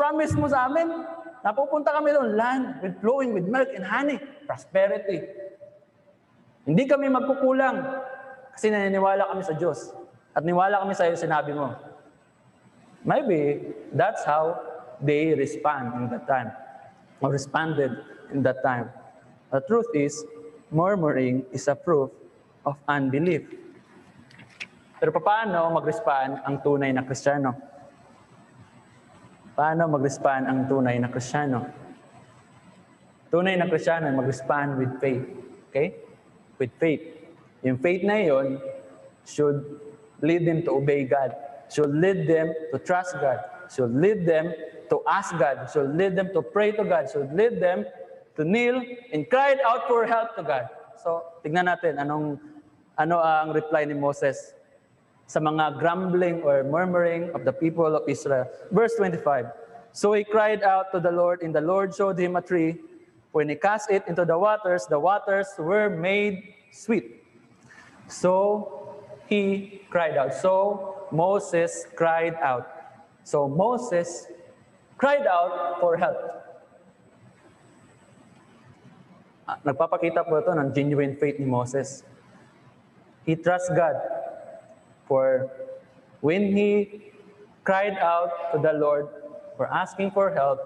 [0.00, 0.88] Promise mo sa amin,
[1.44, 4.16] napupunta kami doon, land with flowing with milk and honey,
[4.48, 5.20] prosperity.
[6.64, 7.76] Hindi kami magkukulang
[8.56, 9.92] kasi naniniwala kami sa Diyos.
[10.32, 11.76] At niwala kami sa iyo, sinabi mo.
[13.04, 14.73] Maybe that's how
[15.04, 16.50] they respond in that time
[17.20, 17.92] or responded
[18.32, 18.90] in that time.
[19.52, 20.24] The truth is,
[20.70, 22.10] murmuring is a proof
[22.66, 23.46] of unbelief.
[24.98, 27.52] Pero paano mag-respond ang tunay na Kristiyano?
[29.54, 31.60] Paano mag-respond ang tunay na Kristiyano?
[33.28, 35.24] Tunay na Kristiyano mag-respond with faith.
[35.70, 35.94] Okay?
[36.56, 37.04] With faith.
[37.62, 38.58] Yung faith na yon
[39.28, 39.60] should
[40.24, 41.36] lead them to obey God.
[41.68, 43.40] Should lead them to trust God.
[43.72, 44.52] Should lead them
[44.94, 45.66] to ask God.
[45.74, 47.10] Should lead them to pray to God.
[47.10, 47.82] Should lead them
[48.38, 48.78] to kneel
[49.10, 50.70] and cry out for help to God.
[51.02, 52.38] So, tignan natin anong
[52.94, 54.54] ano ang reply ni Moses
[55.26, 58.46] sa mga grumbling or murmuring of the people of Israel.
[58.70, 59.50] Verse 25.
[59.94, 62.78] So he cried out to the Lord, and the Lord showed him a tree.
[63.30, 67.22] When he cast it into the waters, the waters were made sweet.
[68.06, 68.94] So
[69.26, 70.34] he cried out.
[70.34, 72.66] So Moses cried out.
[73.22, 74.26] So Moses
[75.04, 76.16] cried out for help.
[79.44, 82.00] Ah, Nagpapakita po ito ng genuine faith ni Moses.
[83.28, 84.00] He trusts God
[85.04, 85.52] for
[86.24, 86.88] when he
[87.68, 89.04] cried out to the Lord
[89.60, 90.64] for asking for help,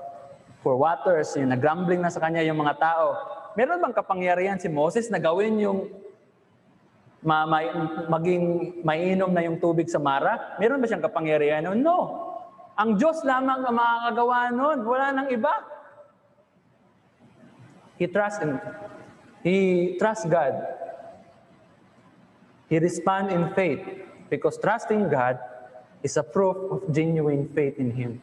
[0.63, 3.19] for waters, yung nagrumbling na sa kanya yung mga tao,
[3.59, 5.91] meron bang kapangyarihan si Moses na gawin yung
[7.27, 7.59] ma, ma,
[8.07, 10.55] maging mainom na yung tubig sa Mara?
[10.63, 11.67] Meron ba siyang kapangyarihan?
[11.75, 12.28] No.
[12.79, 14.79] Ang Diyos lamang ang makakagawa nun.
[14.87, 15.51] Wala nang iba.
[17.99, 18.55] He trusts in,
[19.43, 19.57] he
[19.99, 20.55] trusts God.
[22.71, 23.83] He responds in faith
[24.31, 25.43] because trusting God
[26.07, 28.23] is a proof of genuine faith in Him.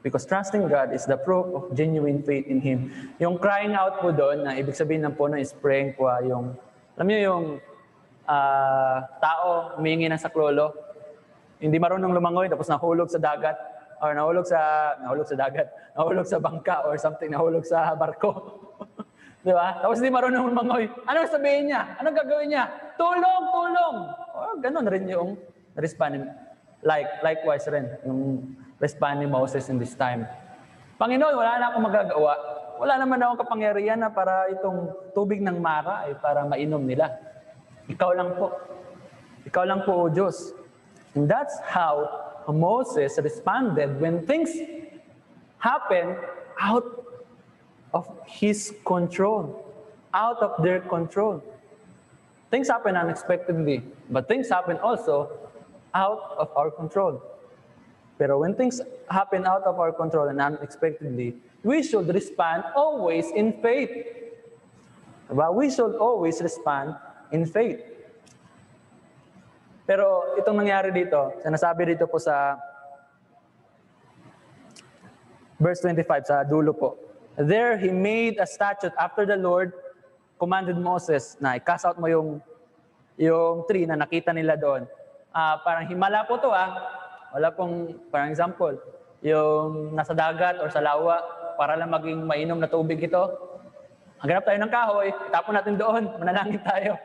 [0.00, 2.94] Because trusting God is the proof of genuine faith in Him.
[3.18, 6.54] Yung crying out po doon, na ibig sabihin ng puno is praying po, ah, yung,
[6.94, 7.44] alam niyo yung
[8.30, 10.70] ah, tao humingi ng saklolo,
[11.60, 13.56] hindi marunong lumangoy tapos nahulog sa dagat
[14.04, 18.32] or nahulog sa nahulog sa dagat, nahulog sa bangka or something, nahulog sa barko.
[19.46, 19.78] Di ba?
[19.78, 20.90] Tapos hindi marunong lumangoy.
[21.06, 21.96] Ano sabihin niya?
[22.02, 22.66] Ano gagawin niya?
[22.98, 23.96] Tulong, tulong!
[24.34, 25.38] Oh, ganun rin yung
[25.78, 26.26] respond.
[26.82, 28.42] Like, likewise rin, yung
[28.82, 30.26] respond ni Moses in this time.
[30.98, 32.32] Panginoon, wala na akong magagawa.
[32.76, 37.14] Wala naman akong kapangyarihan na para itong tubig ng Mara ay para mainom nila.
[37.86, 38.50] Ikaw lang po.
[39.46, 40.65] Ikaw lang po, O Diyos.
[41.16, 44.52] And that's how Moses responded when things
[45.58, 46.14] happen
[46.60, 46.84] out
[47.94, 49.64] of his control,
[50.12, 51.42] out of their control.
[52.50, 55.32] Things happen unexpectedly, but things happen also
[55.94, 57.22] out of our control.
[58.18, 63.54] Pero when things happen out of our control and unexpectedly, we should respond always in
[63.64, 63.90] faith.
[65.30, 65.52] Diba?
[65.52, 66.94] We should always respond
[67.32, 67.80] in faith.
[69.86, 72.58] Pero itong nangyari dito, sinasabi dito po sa
[75.62, 76.98] verse 25 sa dulo po.
[77.38, 79.70] There he made a statute after the Lord
[80.42, 82.42] commanded Moses na i-cast out mo yung
[83.16, 84.84] yung tree na nakita nila doon.
[85.32, 86.76] Ah, parang himala po to ah.
[87.32, 88.76] Wala pong, parang example,
[89.20, 91.20] yung nasa dagat or sa lawa,
[91.56, 93.24] para lang maging mainom na tubig ito.
[94.24, 96.96] Hanap tayo ng kahoy, tapon natin doon, manalangin tayo.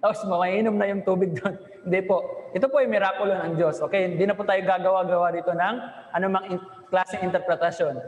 [0.00, 1.54] Tapos mainom na yung tubig doon.
[1.84, 2.48] Hindi po.
[2.54, 3.82] Ito po ay mirakulo ng Diyos.
[3.84, 4.14] Okay?
[4.14, 5.74] Hindi na po tayo gagawa-gawa dito ng
[6.14, 7.98] anumang in- klaseng interpretasyon.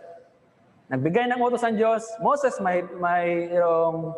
[0.87, 4.15] Nagbigay ng utos ang Diyos, Moses, may, may yung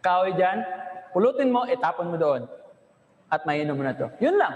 [0.00, 0.64] kahoy dyan,
[1.12, 2.48] pulutin mo, itapon mo doon.
[3.28, 4.08] At mainom mo na to.
[4.18, 4.54] Yun lang.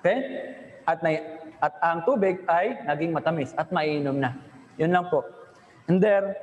[0.00, 0.18] Okay?
[0.86, 1.18] At, may,
[1.58, 4.38] at ang tubig ay naging matamis at mainom na.
[4.78, 5.26] Yun lang po.
[5.90, 6.34] And there,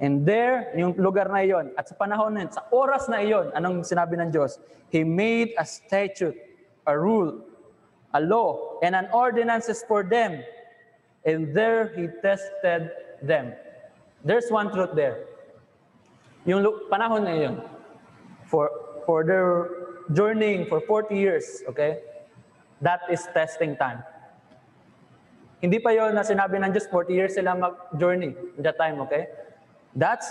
[0.00, 3.50] and there, yung lugar na iyon, at sa panahon na yun, sa oras na iyon,
[3.50, 4.62] anong sinabi ng Diyos?
[4.94, 6.38] He made a statute,
[6.86, 7.42] a rule,
[8.14, 10.38] a law, and an ordinances for them.
[11.26, 13.52] And there he tested them.
[14.22, 15.26] There's one truth there.
[16.46, 17.56] Yung panahon na yun,
[18.46, 18.70] for,
[19.04, 19.68] for their
[20.14, 22.00] journeying for 40 years, okay?
[22.80, 24.06] That is testing time.
[25.58, 29.26] Hindi pa yon na sinabi ng Diyos, 40 years sila mag-journey in that time, okay?
[29.94, 30.28] That's,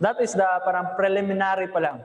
[0.00, 1.96] that is the parang preliminary pa lang.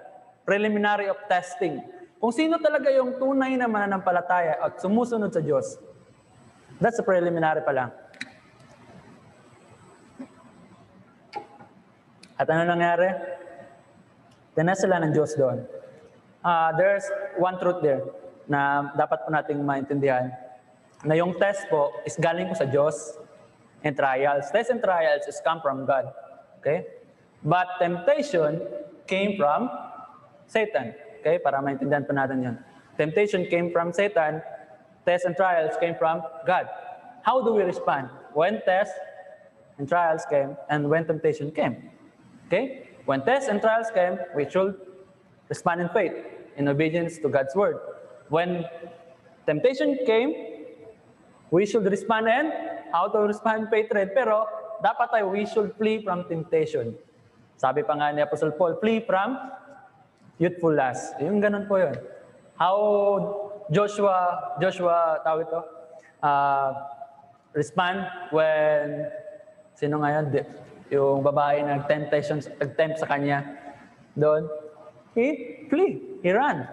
[0.47, 1.83] Preliminary of testing.
[2.17, 5.77] Kung sino talaga yung tunay na mananampalataya at sumusunod sa Diyos.
[6.81, 7.89] That's the preliminary pa lang.
[12.38, 13.10] At ano nangyari?
[14.53, 15.65] Tinas sila ng Diyos doon.
[16.45, 17.05] Ah, there's
[17.38, 18.01] one truth there
[18.47, 20.31] na dapat po nating maintindihan
[21.03, 23.19] na yung test po is galing po sa Diyos
[23.86, 24.49] and trials.
[24.49, 26.10] Tests and trials is come from God.
[26.67, 26.84] Okay?
[27.47, 28.60] But temptation
[29.08, 29.71] came from
[30.51, 30.91] Satan.
[31.23, 31.39] Okay?
[31.39, 32.56] Para maintindihan po natin yun.
[32.99, 34.43] Temptation came from Satan.
[35.08, 36.67] Tests and trials came from God.
[37.23, 38.12] How do we respond?
[38.36, 38.91] When tests
[39.80, 41.88] and trials came and when temptation came.
[42.51, 42.91] Okay?
[43.08, 44.75] When tests and trials came, we should
[45.47, 46.12] respond in faith,
[46.60, 47.80] in obedience to God's word.
[48.27, 48.67] When
[49.47, 50.36] temptation came,
[51.47, 52.51] we should respond in
[52.91, 53.88] how to respond in faith.
[53.88, 56.93] Pero dapat tayo, we should flee from temptation.
[57.57, 59.37] Sabi pa nga ni Apostle Paul, flee from
[60.37, 61.17] youthful lust.
[61.21, 61.97] Yung ganun po yun.
[62.57, 62.77] How
[63.73, 65.59] Joshua, Joshua, tawag ito,
[66.21, 66.69] uh,
[67.57, 69.09] respond when,
[69.73, 70.25] sino nga yun?
[70.93, 73.43] Yung babae nag-temptation, nag-tempt sa kanya.
[74.17, 74.47] Doon,
[75.13, 76.69] he flee, he ran.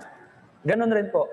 [0.65, 1.29] Ganun rin po.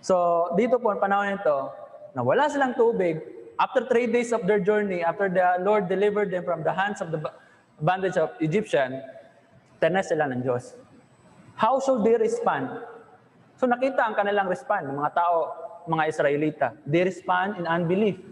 [0.00, 1.74] So, dito po, ang panahon nito,
[2.14, 3.18] na wala silang tubig,
[3.58, 7.10] after three days of their journey, after the Lord delivered them from the hands of
[7.10, 7.20] the
[7.82, 9.02] bandage of Egyptian,
[9.82, 10.74] tenes sila ng Diyos.
[11.58, 12.70] How should they respond?
[13.58, 15.36] So nakita ang kanilang respond ng mga tao,
[15.90, 16.68] mga Israelita.
[16.86, 18.22] They respond in unbelief.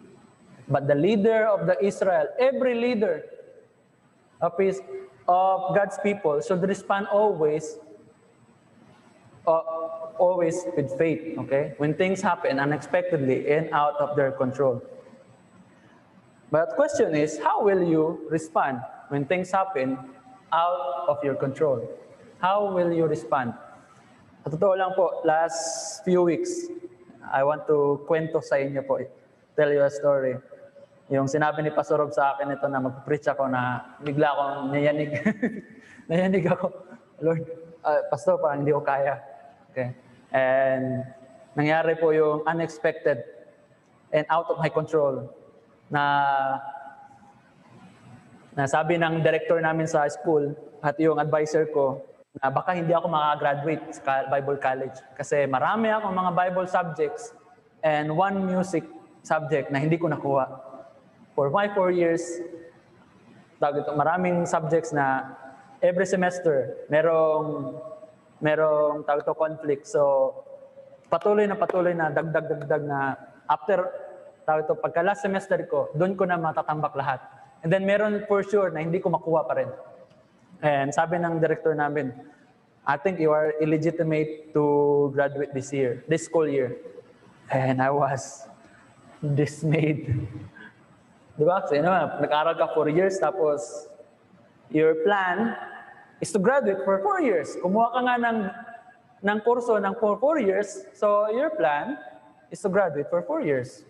[0.70, 3.22] But the leader of the Israel, every leader
[4.42, 4.78] of his
[5.26, 7.78] of God's people should respond always
[9.46, 9.62] uh,
[10.18, 11.74] always with faith, okay?
[11.78, 14.82] When things happen unexpectedly and out of their control.
[16.50, 18.78] But question is, how will you respond
[19.08, 19.98] when things happen
[20.52, 21.82] out of your control?
[22.38, 23.54] How will you respond?
[24.46, 26.70] Sa totoo lang po, last few weeks,
[27.34, 29.02] I want to kwento sa inyo po,
[29.58, 30.38] tell you a story.
[31.10, 35.18] Yung sinabi ni Pastor Rob sa akin ito na mag-preach ako na bigla akong nayanig.
[36.10, 36.70] nayanig ako.
[37.26, 37.42] Lord,
[37.82, 39.18] uh, Pastor, parang hindi ko kaya.
[39.74, 39.90] Okay.
[40.30, 41.02] And
[41.58, 43.26] nangyari po yung unexpected
[44.14, 45.26] and out of my control
[45.90, 46.04] na
[48.56, 52.00] na sabi ng director namin sa school at yung advisor ko
[52.40, 57.36] na baka hindi ako makagraduate sa Bible College kasi marami akong mga Bible subjects
[57.84, 58.84] and one music
[59.20, 60.48] subject na hindi ko nakuha.
[61.36, 62.24] For my four years,
[63.92, 65.36] maraming subjects na
[65.84, 67.76] every semester merong
[68.40, 69.84] merong tawag ito, conflict.
[69.88, 70.32] So
[71.12, 74.05] patuloy na patuloy na dagdag dagdag na after
[74.46, 77.18] tawag ito, pagka last semester ko, doon ko na matatambak lahat.
[77.66, 79.70] And then meron for sure na hindi ko makuha pa rin.
[80.62, 82.14] And sabi ng director namin,
[82.86, 86.78] I think you are illegitimate to graduate this year, this school year.
[87.50, 88.46] And I was
[89.18, 90.14] dismayed.
[91.34, 91.66] Di ba?
[91.66, 93.90] Kasi naman, nag-aral ka four years, tapos
[94.70, 95.58] your plan
[96.22, 97.58] is to graduate for four years.
[97.58, 98.38] Kumuha ka nga ng,
[99.26, 101.98] ng kurso ng for four years, so your plan
[102.54, 103.82] is to graduate for four years.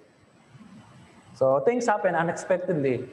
[1.37, 3.05] So things happen unexpectedly.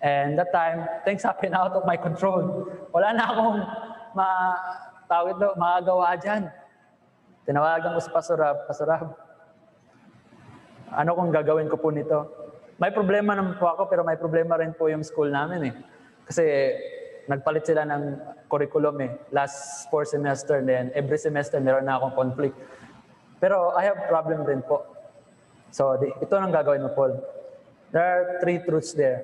[0.00, 2.72] And that time, things happen out of my control.
[2.88, 3.60] Wala na akong
[4.16, 4.28] ma,
[5.04, 6.48] tawag ito, magagawa dyan.
[7.44, 9.12] Tinawagan ko si Pastor Rab, Pastor Rab,
[10.94, 12.24] ano kung gagawin ko po nito?
[12.80, 15.74] May problema naman po ako, pero may problema rin po yung school namin eh.
[16.24, 16.44] Kasi
[17.28, 18.02] nagpalit sila ng
[18.48, 19.10] curriculum eh.
[19.28, 22.56] Last four semester, then every semester meron na akong conflict.
[23.36, 24.86] Pero I have problem rin po.
[25.74, 27.33] So, ito ang gagawin mo, Paul.
[27.94, 29.22] There are three truths there.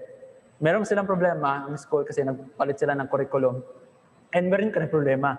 [0.63, 3.67] Meron silang problema ng school kasi nagpalit sila ng curriculum.
[4.31, 5.35] And meron ka rin problema.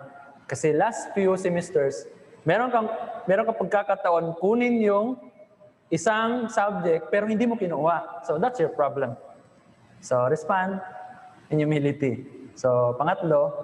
[0.51, 2.11] Kasi last few semesters,
[2.43, 2.91] meron kang,
[3.31, 5.15] meron kang pagkakataon kunin yung
[5.87, 8.27] isang subject pero hindi mo kinuha.
[8.27, 9.15] So that's your problem.
[10.03, 10.83] So respond
[11.47, 12.27] in humility.
[12.59, 13.63] So pangatlo,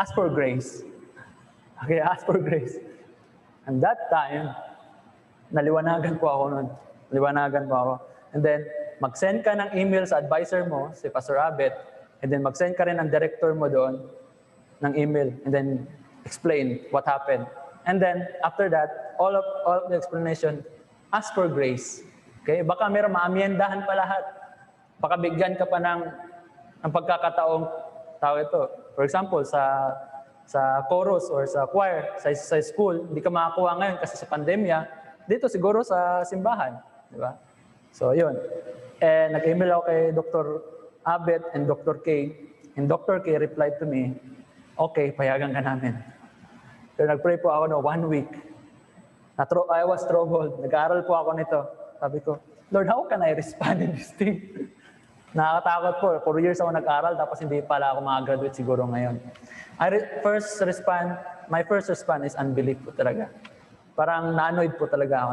[0.00, 0.80] ask for grace.
[1.76, 2.80] Okay, ask for grace.
[3.68, 4.48] And that time,
[5.52, 6.66] naliwanagan po ako nun.
[7.12, 7.94] Naliwanagan po ako.
[8.36, 8.68] And then,
[9.00, 11.72] mag-send ka ng email sa advisor mo, si Pastor Abet,
[12.20, 14.04] and then mag-send ka rin ng director mo doon
[14.84, 15.88] ng email, and then
[16.28, 17.48] explain what happened.
[17.88, 20.60] And then, after that, all of, all of the explanation,
[21.16, 22.04] ask for grace.
[22.44, 22.60] Okay?
[22.60, 24.24] Baka meron maamyendahan pa lahat.
[25.00, 26.12] Baka bigyan ka pa ng,
[26.84, 27.64] ng pagkakataong
[28.20, 28.62] tao ito.
[28.92, 29.96] For example, sa
[30.46, 34.78] sa chorus or sa choir, sa, sa school, hindi ka makakuha ngayon kasi sa pandemya,
[35.26, 36.78] dito siguro sa simbahan.
[37.10, 37.34] Di ba?
[37.96, 38.36] So, yun.
[39.00, 40.44] And nag-email ako kay Dr.
[41.08, 41.96] Abet and Dr.
[42.04, 42.28] K.
[42.76, 43.24] And Dr.
[43.24, 44.12] K replied to me,
[44.76, 45.96] okay, payagan ka namin.
[46.92, 48.28] Pero nag-pray po ako no, one week.
[49.40, 50.60] Natro I was troubled.
[50.60, 51.60] Nag-aaral po ako nito.
[51.96, 52.36] Sabi ko,
[52.68, 54.44] Lord, how can I respond in this thing?
[55.36, 56.08] Nakakatakot po.
[56.20, 59.16] Four years ako nag-aral, tapos hindi pala ako makagraduate siguro ngayon.
[59.80, 61.16] I re- first respond,
[61.48, 63.32] my first response is unbelief po talaga.
[63.96, 65.32] Parang na-annoyed po talaga ako.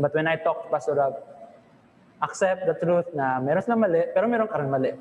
[0.00, 1.27] But when I talk to Pastor Rob,
[2.18, 4.92] accept the truth na meron na mali, pero meron ka rin mali.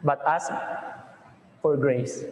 [0.00, 0.48] But ask
[1.60, 2.24] for grace.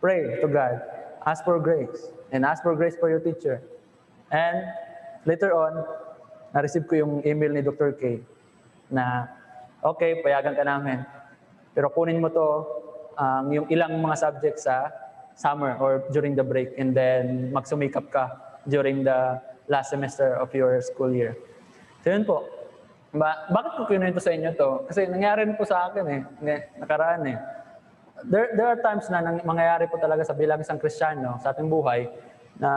[0.00, 0.80] Pray to God.
[1.22, 2.10] Ask for grace.
[2.32, 3.62] And ask for grace for your teacher.
[4.32, 4.66] And
[5.26, 5.84] later on,
[6.50, 7.94] na-receive ko yung email ni Dr.
[7.94, 8.18] K
[8.90, 9.30] na,
[9.84, 11.06] okay, payagan ka namin.
[11.76, 12.66] Pero kunin mo to
[13.14, 14.90] um, yung ilang mga subjects sa
[15.38, 18.24] summer or during the break and then magsumikap ka
[18.66, 19.38] during the
[19.70, 21.38] last semester of your school year.
[22.00, 22.48] So yun po.
[23.10, 24.86] Ba bakit ko kinuwento sa inyo to?
[24.86, 26.20] Kasi nangyari po sa akin eh.
[26.78, 27.38] Nakaraan eh.
[28.20, 31.72] There, there are times na nang, mangyayari po talaga sa bilang isang Kristiyano sa ating
[31.72, 32.06] buhay
[32.60, 32.70] na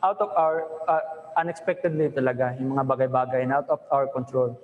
[0.00, 1.04] out of our, uh,
[1.36, 4.56] unexpectedly talaga, yung mga bagay-bagay na out of our control.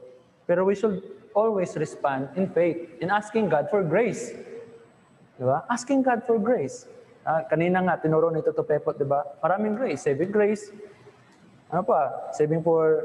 [0.49, 1.05] Pero we should
[1.37, 4.33] always respond in faith, in asking God for grace.
[5.37, 5.69] Di ba?
[5.69, 6.89] Asking God for grace.
[7.29, 9.21] Uh, kanina nga, tinuro nito to Pepot, di ba?
[9.45, 10.09] Maraming grace.
[10.09, 10.73] Saving grace.
[11.69, 12.33] Ano pa?
[12.33, 13.05] Saving for,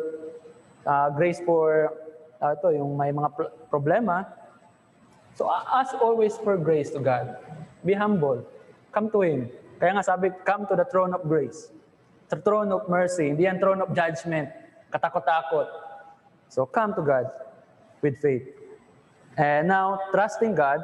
[0.85, 1.93] uh, grace for,
[2.41, 4.25] uh, to, yung may mga pr- problema.
[5.35, 7.37] So ask always for grace to God.
[7.85, 8.45] Be humble.
[8.91, 9.49] Come to Him.
[9.79, 11.71] Kaya nga sabi, come to the throne of grace.
[12.29, 13.33] The throne of mercy.
[13.33, 14.49] Hindi yan throne of judgment.
[14.93, 15.67] Katakot-takot.
[16.51, 17.31] So come to God
[18.03, 18.43] with faith.
[19.37, 20.83] And now, trusting God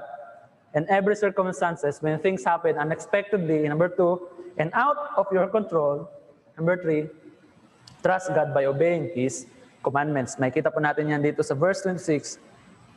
[0.74, 4.22] in every circumstances when things happen unexpectedly, number two,
[4.58, 6.10] and out of your control,
[6.56, 7.10] number three,
[8.02, 9.46] trust God by obeying His
[9.84, 10.36] commandments.
[10.38, 12.40] Makita po natin yan dito sa verse 26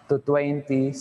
[0.09, 0.95] to 27.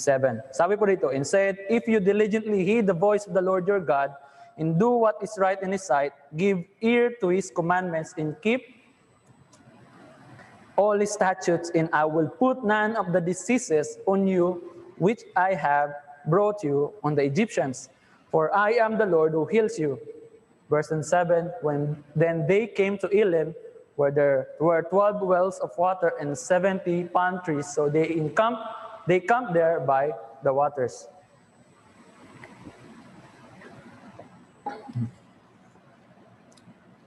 [0.53, 4.13] Sabi po dito, Instead, if you diligently heed the voice of the Lord your God,
[4.59, 8.79] and do what is right in His sight, give ear to His commandments, and keep
[10.79, 14.63] all his statutes, and I will put none of the diseases on you
[14.97, 15.91] which I have
[16.25, 17.89] brought you on the Egyptians.
[18.31, 19.99] For I am the Lord who heals you.
[20.69, 23.53] Verse 7 When then they came to Elim,
[23.99, 28.63] where there were 12 wells of water and 70 palm trees, so they encamped,
[29.07, 31.09] they camped there by the waters.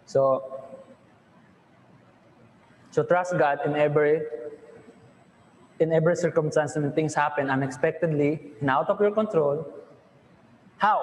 [0.04, 0.52] So
[2.92, 4.20] So trust God in every
[5.80, 9.64] in every circumstance when things happen unexpectedly and out of your control.
[10.76, 11.00] How?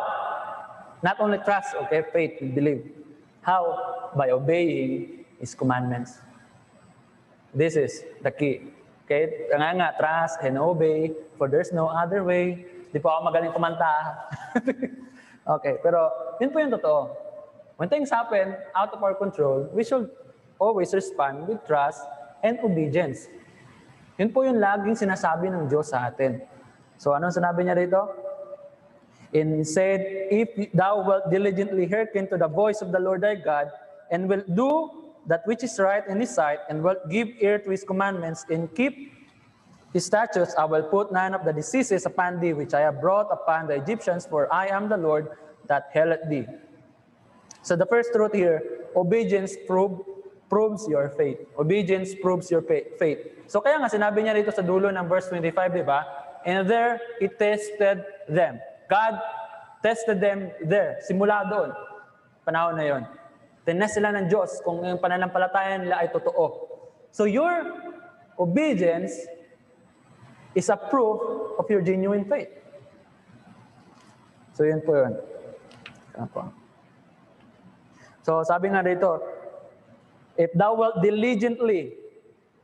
[1.02, 2.86] Not only trust, okay, faith, believe.
[3.41, 4.12] How?
[4.15, 6.19] By obeying His commandments.
[7.56, 8.69] This is the key.
[9.08, 9.49] Okay?
[9.49, 12.62] Nga nga, trust and obey, for there's no other way.
[12.93, 13.93] Di po ako magaling kumanta.
[15.58, 17.10] okay, pero yun po yung totoo.
[17.80, 20.12] When things happen out of our control, we should
[20.60, 22.04] always respond with trust
[22.43, 23.32] and obedience.
[24.19, 26.43] Yun po yung laging sinasabi ng Diyos sa atin.
[26.99, 28.04] So anong sinabi niya rito?
[29.32, 33.71] And said, If thou wilt diligently hearken to the voice of the Lord thy God,
[34.12, 34.99] and will do
[35.30, 38.65] that which is right in his sight, and wilt give ear to his commandments, and
[38.74, 39.13] keep
[39.94, 43.30] his statutes, I will put none of the diseases upon thee which I have brought
[43.30, 45.30] upon the Egyptians, for I am the Lord
[45.70, 46.50] that healeth thee.
[47.62, 50.02] So the first truth here, obedience prove
[50.50, 51.38] proves your faith.
[51.62, 53.22] Obedience proves your faith.
[53.46, 56.02] So kaya nga sinabi niya rito sa dulo ng verse 25, di ba?
[56.42, 58.58] And there he tested them.
[58.89, 59.22] God
[59.86, 60.98] tested them there.
[61.06, 61.70] Simula doon.
[62.42, 63.04] Panahon na yon.
[63.68, 66.70] Tinest sila ng Diyos kung yung pananampalataya nila ay totoo.
[67.12, 67.70] So your
[68.39, 69.14] obedience
[70.55, 71.20] is a proof
[71.60, 72.49] of your genuine faith.
[74.55, 75.16] So yun po yun.
[78.24, 79.39] So sabi nga dito,
[80.39, 81.99] If thou wilt diligently,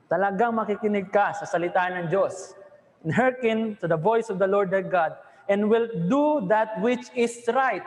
[0.08, 2.56] talagang makikinig ka sa salita ng Diyos,
[3.04, 5.12] and hearken to the voice of the Lord thy God,
[5.52, 7.84] and will do that which is right.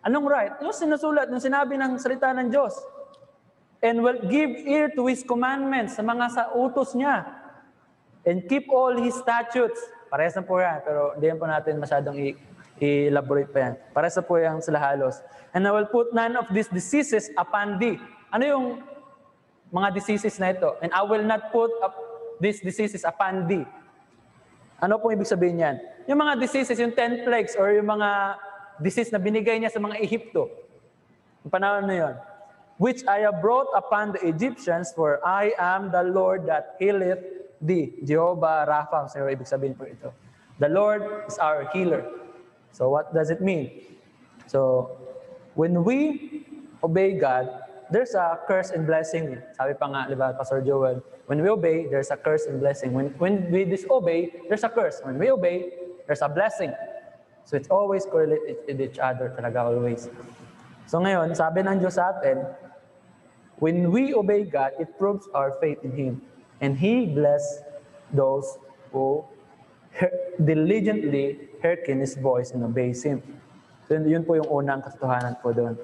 [0.00, 0.54] Anong right?
[0.64, 2.72] Yung sinusulat, yung sinabi ng salita ng Diyos.
[3.80, 7.28] And will give ear to His commandments sa mga sa utos niya.
[8.24, 9.80] And keep all His statutes.
[10.08, 12.16] Parehas na po yan, pero hindi po natin masyadong
[12.80, 13.72] i-elaborate pa yan.
[13.92, 15.20] Parehas na po yan sila halos.
[15.52, 18.00] And I will put none of these diseases upon thee.
[18.32, 18.66] Ano yung
[19.70, 20.76] mga diseases na ito.
[20.82, 21.94] And I will not put up
[22.42, 23.68] these diseases upon thee.
[24.80, 25.76] Ano pong ibig sabihin yan?
[26.08, 28.40] Yung mga diseases, yung 10 plagues or yung mga
[28.80, 30.48] disease na binigay niya sa mga Ehipto.
[31.44, 32.14] Yung panahon na yun.
[32.80, 37.20] Which I have brought upon the Egyptians, for I am the Lord that healeth
[37.60, 37.92] thee.
[38.00, 40.16] Jehovah Rapha, sa ibig sabihin po ito.
[40.56, 42.08] The Lord is our healer.
[42.72, 43.84] So what does it mean?
[44.48, 44.90] So,
[45.54, 46.42] when we
[46.82, 47.48] obey God,
[47.90, 49.38] there's a curse and blessing.
[49.54, 52.90] Sabi pa nga, di ba, Pastor Joel, when we obey, there's a curse and blessing.
[52.90, 54.98] When, when we disobey, there's a curse.
[55.02, 55.70] When we obey,
[56.06, 56.74] there's a blessing.
[57.44, 60.08] So it's always correlated with each other talaga, always.
[60.86, 62.46] So ngayon, sabi ng Diyos sa atin,
[63.62, 66.22] when we obey God, it proves our faith in Him.
[66.60, 67.62] And He bless
[68.12, 68.58] those
[68.92, 69.24] who
[70.42, 73.22] diligently hearken His voice and obeys Him.
[73.86, 75.74] So yun, po yung unang katotohanan po doon.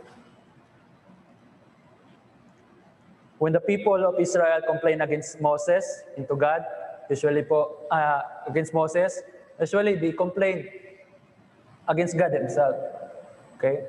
[3.43, 5.85] When the people of Israel complain against Moses
[6.17, 6.65] into God,
[7.11, 9.21] usually po uh, against Moses,
[9.61, 10.71] usually they complain
[11.87, 12.77] against God Himself.
[13.59, 13.87] Okay?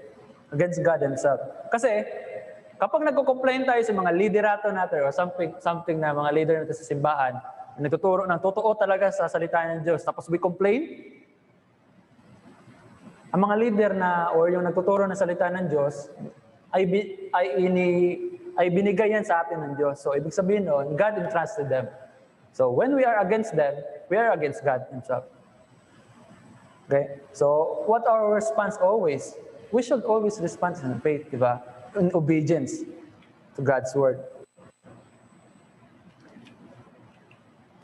[0.54, 1.42] Against God Himself.
[1.74, 2.06] Kasi
[2.78, 6.86] kapag nagko-complain tayo sa mga liderato natin or something, something na mga leader natin sa
[6.86, 7.34] simbahan,
[7.78, 11.14] nagtuturo ng totoo talaga sa salita ng Diyos, tapos we complain,
[13.34, 16.10] ang mga leader na or yung nagtuturo ng salita ng Diyos
[16.72, 17.00] ay, bi,
[17.36, 17.88] ay, ini,
[18.58, 20.02] ay binigay yan sa atin ng Diyos.
[20.02, 21.88] So, ibig sabihin noon, God entrusted them.
[22.52, 23.78] So, when we are against them,
[24.10, 25.30] we are against God Himself.
[26.88, 27.20] Okay?
[27.34, 29.36] So, what our response always?
[29.72, 31.60] We should always respond in faith, di ba?
[32.00, 32.88] In obedience
[33.56, 34.24] to God's Word.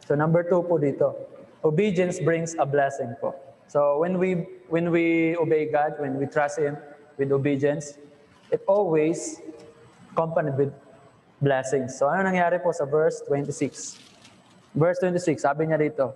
[0.08, 1.16] So, number two po dito.
[1.64, 3.36] Obedience brings a blessing po.
[3.68, 6.80] So, when we, when we obey God, when we trust Him
[7.20, 8.00] with obedience,
[8.52, 9.44] it always
[10.12, 10.72] accompanied with
[11.44, 12.00] blessings.
[12.00, 14.00] So, ano nangyari po sa verse 26?
[14.72, 16.16] Verse 26, sabi niya dito,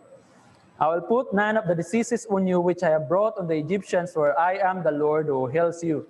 [0.80, 3.56] I will put none of the diseases on you which I have brought on the
[3.56, 6.06] Egyptians, for I am the Lord who heals you.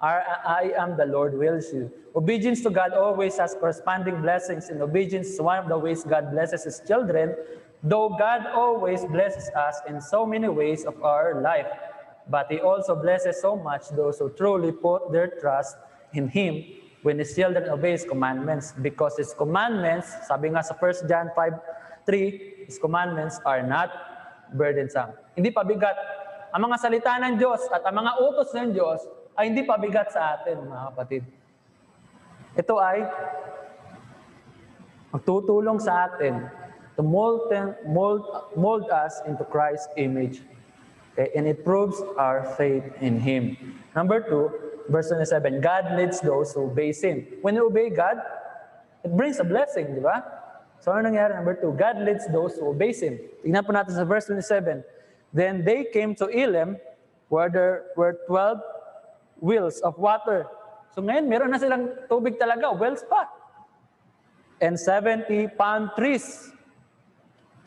[0.00, 1.92] Uh, I am the Lord who heals you.
[2.16, 6.30] Obedience to God always has corresponding blessings, and obedience is one of the ways God
[6.30, 7.36] blesses His children,
[7.82, 11.68] though God always blesses us in so many ways of our life.
[12.26, 15.76] But He also blesses so much those who truly put their trust
[16.14, 16.64] in Him
[17.02, 21.79] when His children obey His commandments, because His commandments, sabi nga sa 1 John 5,
[22.06, 23.90] 3, His commandments are not
[24.54, 25.14] burdensome.
[25.34, 25.96] Hindi pabigat.
[26.50, 29.00] Ang mga salita ng Diyos at ang mga utos ng Diyos
[29.38, 31.22] ay hindi pabigat sa atin, mga kapatid.
[32.58, 33.06] Ito ay
[35.14, 36.50] magtutulong sa atin
[36.98, 37.48] to mold,
[37.86, 38.26] mold,
[38.56, 40.42] mold us into Christ's image.
[41.14, 41.30] Okay?
[41.34, 43.56] And it proves our faith in Him.
[43.94, 44.50] Number two,
[44.90, 47.26] verse 27, God leads those who obey Him.
[47.42, 48.18] When you obey God,
[49.04, 50.39] it brings a blessing, di ba?
[50.80, 51.36] So ano nangyari?
[51.36, 53.20] Number two, God leads those who obey Him.
[53.44, 54.80] Tingnan po natin sa verse 27.
[55.30, 56.80] Then they came to Elim,
[57.28, 60.48] where there were 12 wells of water.
[60.96, 63.28] So ngayon, meron na silang tubig talaga, wells pa.
[64.60, 66.48] And 70 palm trees.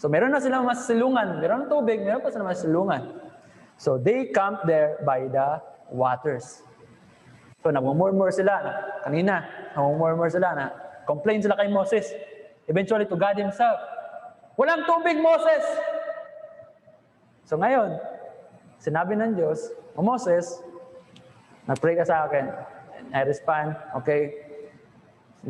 [0.02, 1.38] So meron na silang masilungan.
[1.38, 3.02] Meron na tubig, meron pa silang masilungan.
[3.78, 5.62] So they camped there by the
[5.94, 6.66] waters.
[7.62, 8.54] So namumurmur sila.
[8.60, 8.72] Na,
[9.06, 9.36] kanina,
[9.78, 10.66] namumurmur sila na
[11.06, 12.10] complain sila kay Moses.
[12.68, 13.80] Eventually to God Himself.
[14.56, 15.64] Walang tubig, Moses!
[17.44, 18.00] So ngayon,
[18.80, 20.62] sinabi ng Diyos, O Moses,
[21.70, 22.50] nag-pray ka sa akin.
[22.98, 24.48] And I respond, okay,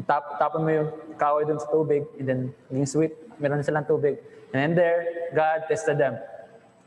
[0.03, 3.88] tap, tapon mo yung kahoy dun sa tubig, and then naging sweet, meron na silang
[3.88, 4.20] tubig.
[4.51, 6.18] And then there, God tested them.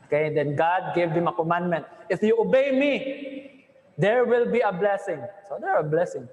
[0.07, 1.83] Okay, and then God gave them a commandment.
[2.07, 2.93] If you obey me,
[3.97, 5.19] there will be a blessing.
[5.49, 6.29] So there are a blessing.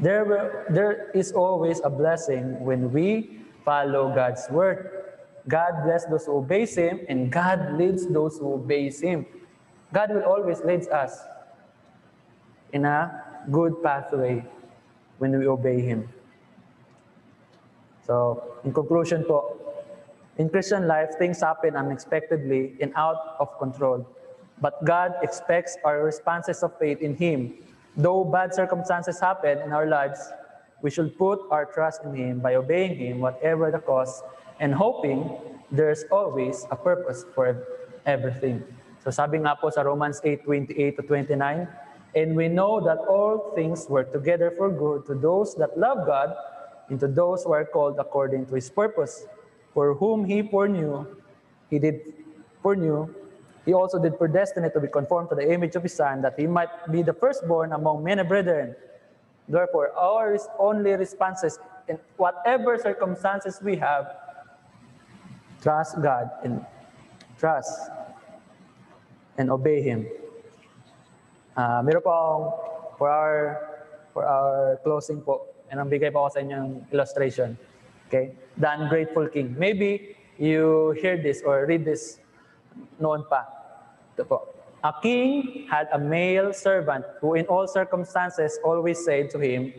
[0.00, 4.88] There, will, there is always a blessing when we follow God's word.
[5.46, 9.26] God bless those who obey Him, and God leads those who obey Him.
[9.92, 11.20] God will always lead us
[12.72, 14.44] in a good pathway
[15.18, 16.08] when we obey Him.
[18.06, 19.56] So, in conclusion po,
[20.38, 24.06] in Christian life, things happen unexpectedly and out of control.
[24.60, 27.52] But God expects our responses of faith in Him.
[27.96, 30.20] Though bad circumstances happen in our lives,
[30.82, 34.24] we should put our trust in Him by obeying Him, whatever the cost,
[34.60, 35.30] and hoping
[35.70, 37.66] there's always a purpose for
[38.06, 38.62] everything.
[39.04, 41.68] So sabi nga po sa Romans 8, 28 to 29,
[42.10, 46.34] And we know that all things work together for good to those that love God
[46.90, 49.26] and to those who are called according to His purpose.
[49.72, 51.06] For whom He foreknew,
[51.70, 52.02] He did
[52.62, 53.14] foreknew,
[53.64, 56.46] He also did predestinate to be conformed to the image of His Son, that He
[56.46, 58.74] might be the firstborn among many brethren.
[59.48, 61.58] Therefore, our only responses
[61.88, 64.16] in whatever circumstances we have,
[65.60, 66.64] trust God and
[67.38, 67.90] trust
[69.36, 70.06] and obey Him.
[71.56, 72.02] Ah, meron
[72.96, 73.40] for our,
[74.14, 77.58] for our closing po, and ang bigay po ako sa inyong illustration.
[78.08, 78.32] Okay?
[78.56, 79.54] The ungrateful king.
[79.58, 82.20] Maybe you hear this or read this
[82.98, 83.46] noon pa.
[84.14, 84.38] Ito po.
[84.82, 89.72] A king had a male servant who in all circumstances always said to him,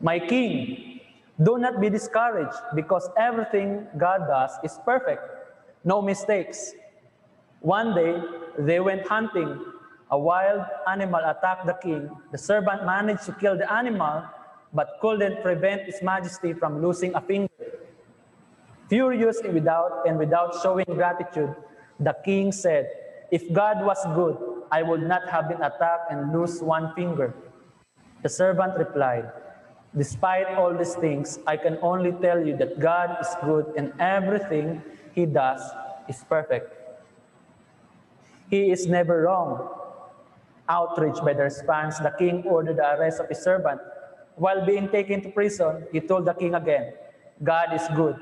[0.00, 1.00] My king,
[1.40, 5.22] do not be discouraged because everything God does is perfect.
[5.84, 6.72] No mistakes.
[7.60, 8.20] One day,
[8.58, 9.56] they went hunting.
[10.10, 12.10] A wild animal attacked the king.
[12.30, 14.24] The servant managed to kill the animal,
[14.74, 17.48] but couldn't prevent His Majesty from losing a finger.
[18.88, 21.56] Furious without, and without showing gratitude,
[22.02, 22.90] the king said,
[23.30, 24.36] If God was good,
[24.70, 27.34] I would not have been attacked and lose one finger.
[28.22, 29.30] The servant replied,
[29.96, 34.82] Despite all these things, I can only tell you that God is good and everything
[35.14, 35.60] He does
[36.08, 36.72] is perfect.
[38.48, 39.68] He is never wrong.
[40.68, 43.80] Outraged by the response, the king ordered the arrest of his servant.
[44.36, 46.92] While being taken to prison, he told the king again,
[47.42, 48.16] God is good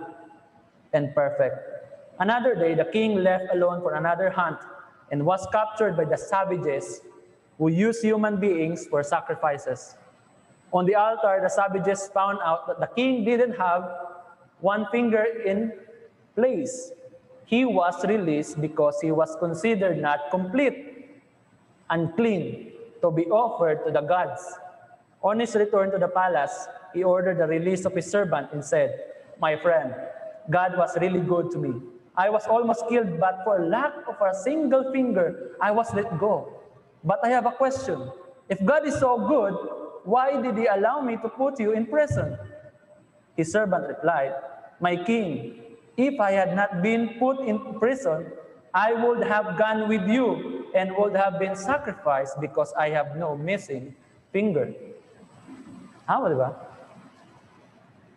[0.92, 1.79] and perfect.
[2.20, 4.58] Another day, the king left alone for another hunt
[5.10, 7.00] and was captured by the savages
[7.56, 9.96] who used human beings for sacrifices.
[10.70, 13.90] On the altar, the savages found out that the king didn't have
[14.60, 15.72] one finger in
[16.36, 16.92] place.
[17.46, 21.22] He was released because he was considered not complete,
[21.88, 24.44] unclean, to be offered to the gods.
[25.22, 29.04] On his return to the palace, he ordered the release of his servant and said,
[29.40, 29.94] My friend,
[30.50, 31.80] God was really good to me.
[32.20, 36.52] I was almost killed, but for lack of a single finger, I was let go.
[37.00, 38.12] But I have a question.
[38.44, 39.56] If God is so good,
[40.04, 42.36] why did he allow me to put you in prison?
[43.40, 44.36] His servant replied,
[44.84, 45.64] My king,
[45.96, 48.28] if I had not been put in prison,
[48.76, 53.32] I would have gone with you and would have been sacrificed because I have no
[53.32, 53.96] missing
[54.28, 54.68] finger.
[56.04, 56.52] Tama, di ba?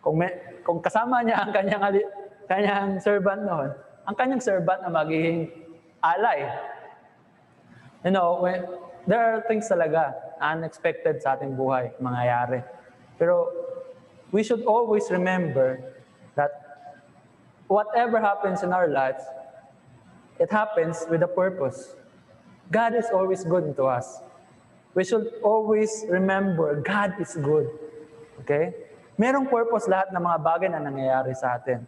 [0.04, 0.28] Kung, may,
[0.60, 1.82] kung kasama niya ang kanyang,
[2.44, 3.72] kanyang servant noon,
[4.04, 5.48] ang kanyang servant na magiging
[6.04, 6.44] alay.
[8.04, 8.68] You know, when,
[9.08, 12.60] there are things talaga unexpected sa ating buhay, mangyayari.
[13.16, 13.48] Pero
[14.28, 15.80] we should always remember
[16.36, 16.52] that
[17.68, 19.24] whatever happens in our lives,
[20.36, 21.96] it happens with a purpose.
[22.68, 24.20] God is always good to us.
[24.92, 27.72] We should always remember God is good.
[28.44, 28.74] Okay?
[29.16, 31.86] Merong purpose lahat ng mga bagay na nangyayari sa atin.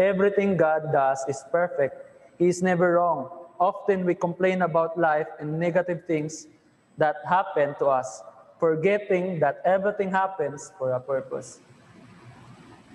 [0.00, 1.92] Everything God does is perfect.
[2.40, 3.28] He is never wrong.
[3.60, 6.48] Often we complain about life and negative things
[6.96, 8.24] that happen to us,
[8.56, 11.60] forgetting that everything happens for a purpose.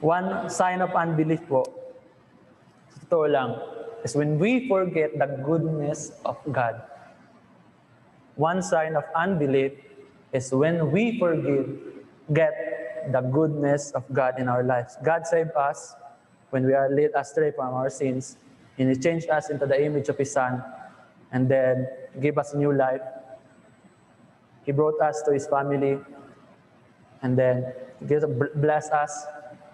[0.01, 1.69] One sign of unbelief po,
[2.97, 3.53] totoo lang,
[4.01, 6.81] is when we forget the goodness of God.
[8.33, 9.77] One sign of unbelief
[10.33, 11.69] is when we forget
[12.33, 14.97] get the goodness of God in our lives.
[15.05, 15.93] God saved us
[16.55, 18.39] when we are led astray from our sins,
[18.79, 20.63] and He changed us into the image of His Son,
[21.35, 21.83] and then
[22.15, 23.03] gave us new life.
[24.63, 25.99] He brought us to His family,
[27.19, 27.75] and then
[28.55, 29.27] bless us.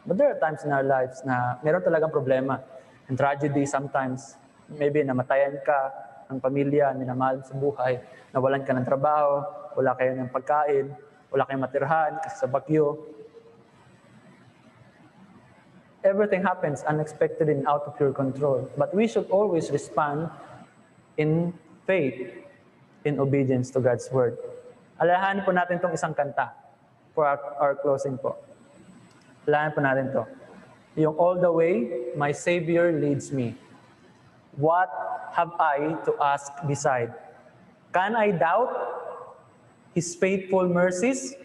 [0.10, 2.58] But there are times in our lives na meron talagang problema
[3.06, 4.42] and tragedy sometimes.
[4.66, 5.94] Maybe namatayan ka
[6.34, 8.02] ng pamilya, minamahal sa buhay,
[8.34, 9.46] nawalan ka ng trabaho,
[9.78, 10.90] wala kayo ng pagkain,
[11.30, 12.98] wala kayong matirhan kasi sa bagyo.
[16.04, 18.70] Everything happens unexpected and out of your control.
[18.78, 20.30] But we should always respond
[21.18, 21.54] in
[21.86, 22.18] faith,
[23.06, 24.38] in obedience to God's word.
[24.98, 26.50] Alahan po natin itong isang kanta
[27.14, 28.34] for our, our closing po.
[29.46, 30.26] Alahan po natin to.
[30.98, 33.54] Yung all the way, my Savior leads me.
[34.58, 34.90] What
[35.38, 37.14] have I to ask beside?
[37.94, 38.74] Can I doubt
[39.94, 41.36] His faithful mercies?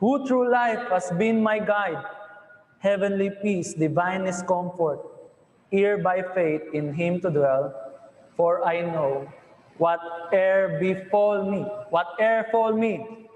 [0.00, 2.15] Who through life has been my guide?
[2.78, 5.00] Heavenly peace, divinest comfort,
[5.72, 7.72] ear by faith in Him to dwell.
[8.36, 9.26] For I know,
[9.80, 13.26] whate'er befall me, whate'er fall me,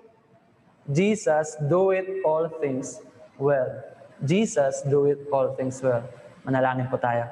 [0.93, 3.01] Jesus do it all things
[3.39, 3.81] well.
[4.25, 6.05] Jesus do it all things well.
[6.45, 7.25] Manalangin po tayo.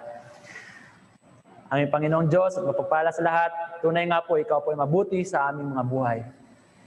[1.68, 2.64] Aming Panginoong Diyos at
[3.12, 3.52] sa lahat,
[3.84, 6.18] tunay nga po, Ikaw po ay mabuti sa aming mga buhay.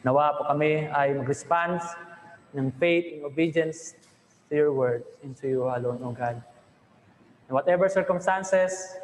[0.02, 1.86] Nawa po kami ay mag-response
[2.58, 3.94] ng faith and obedience
[4.52, 6.44] to your word and to you alone, O God.
[7.48, 9.00] And whatever circumstances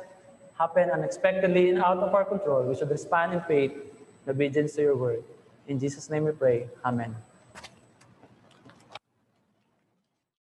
[0.59, 4.81] happen unexpectedly and out of our control, we should respond in faith and obedience to
[4.81, 5.23] your word.
[5.67, 6.67] In Jesus' name we pray.
[6.83, 7.15] Amen.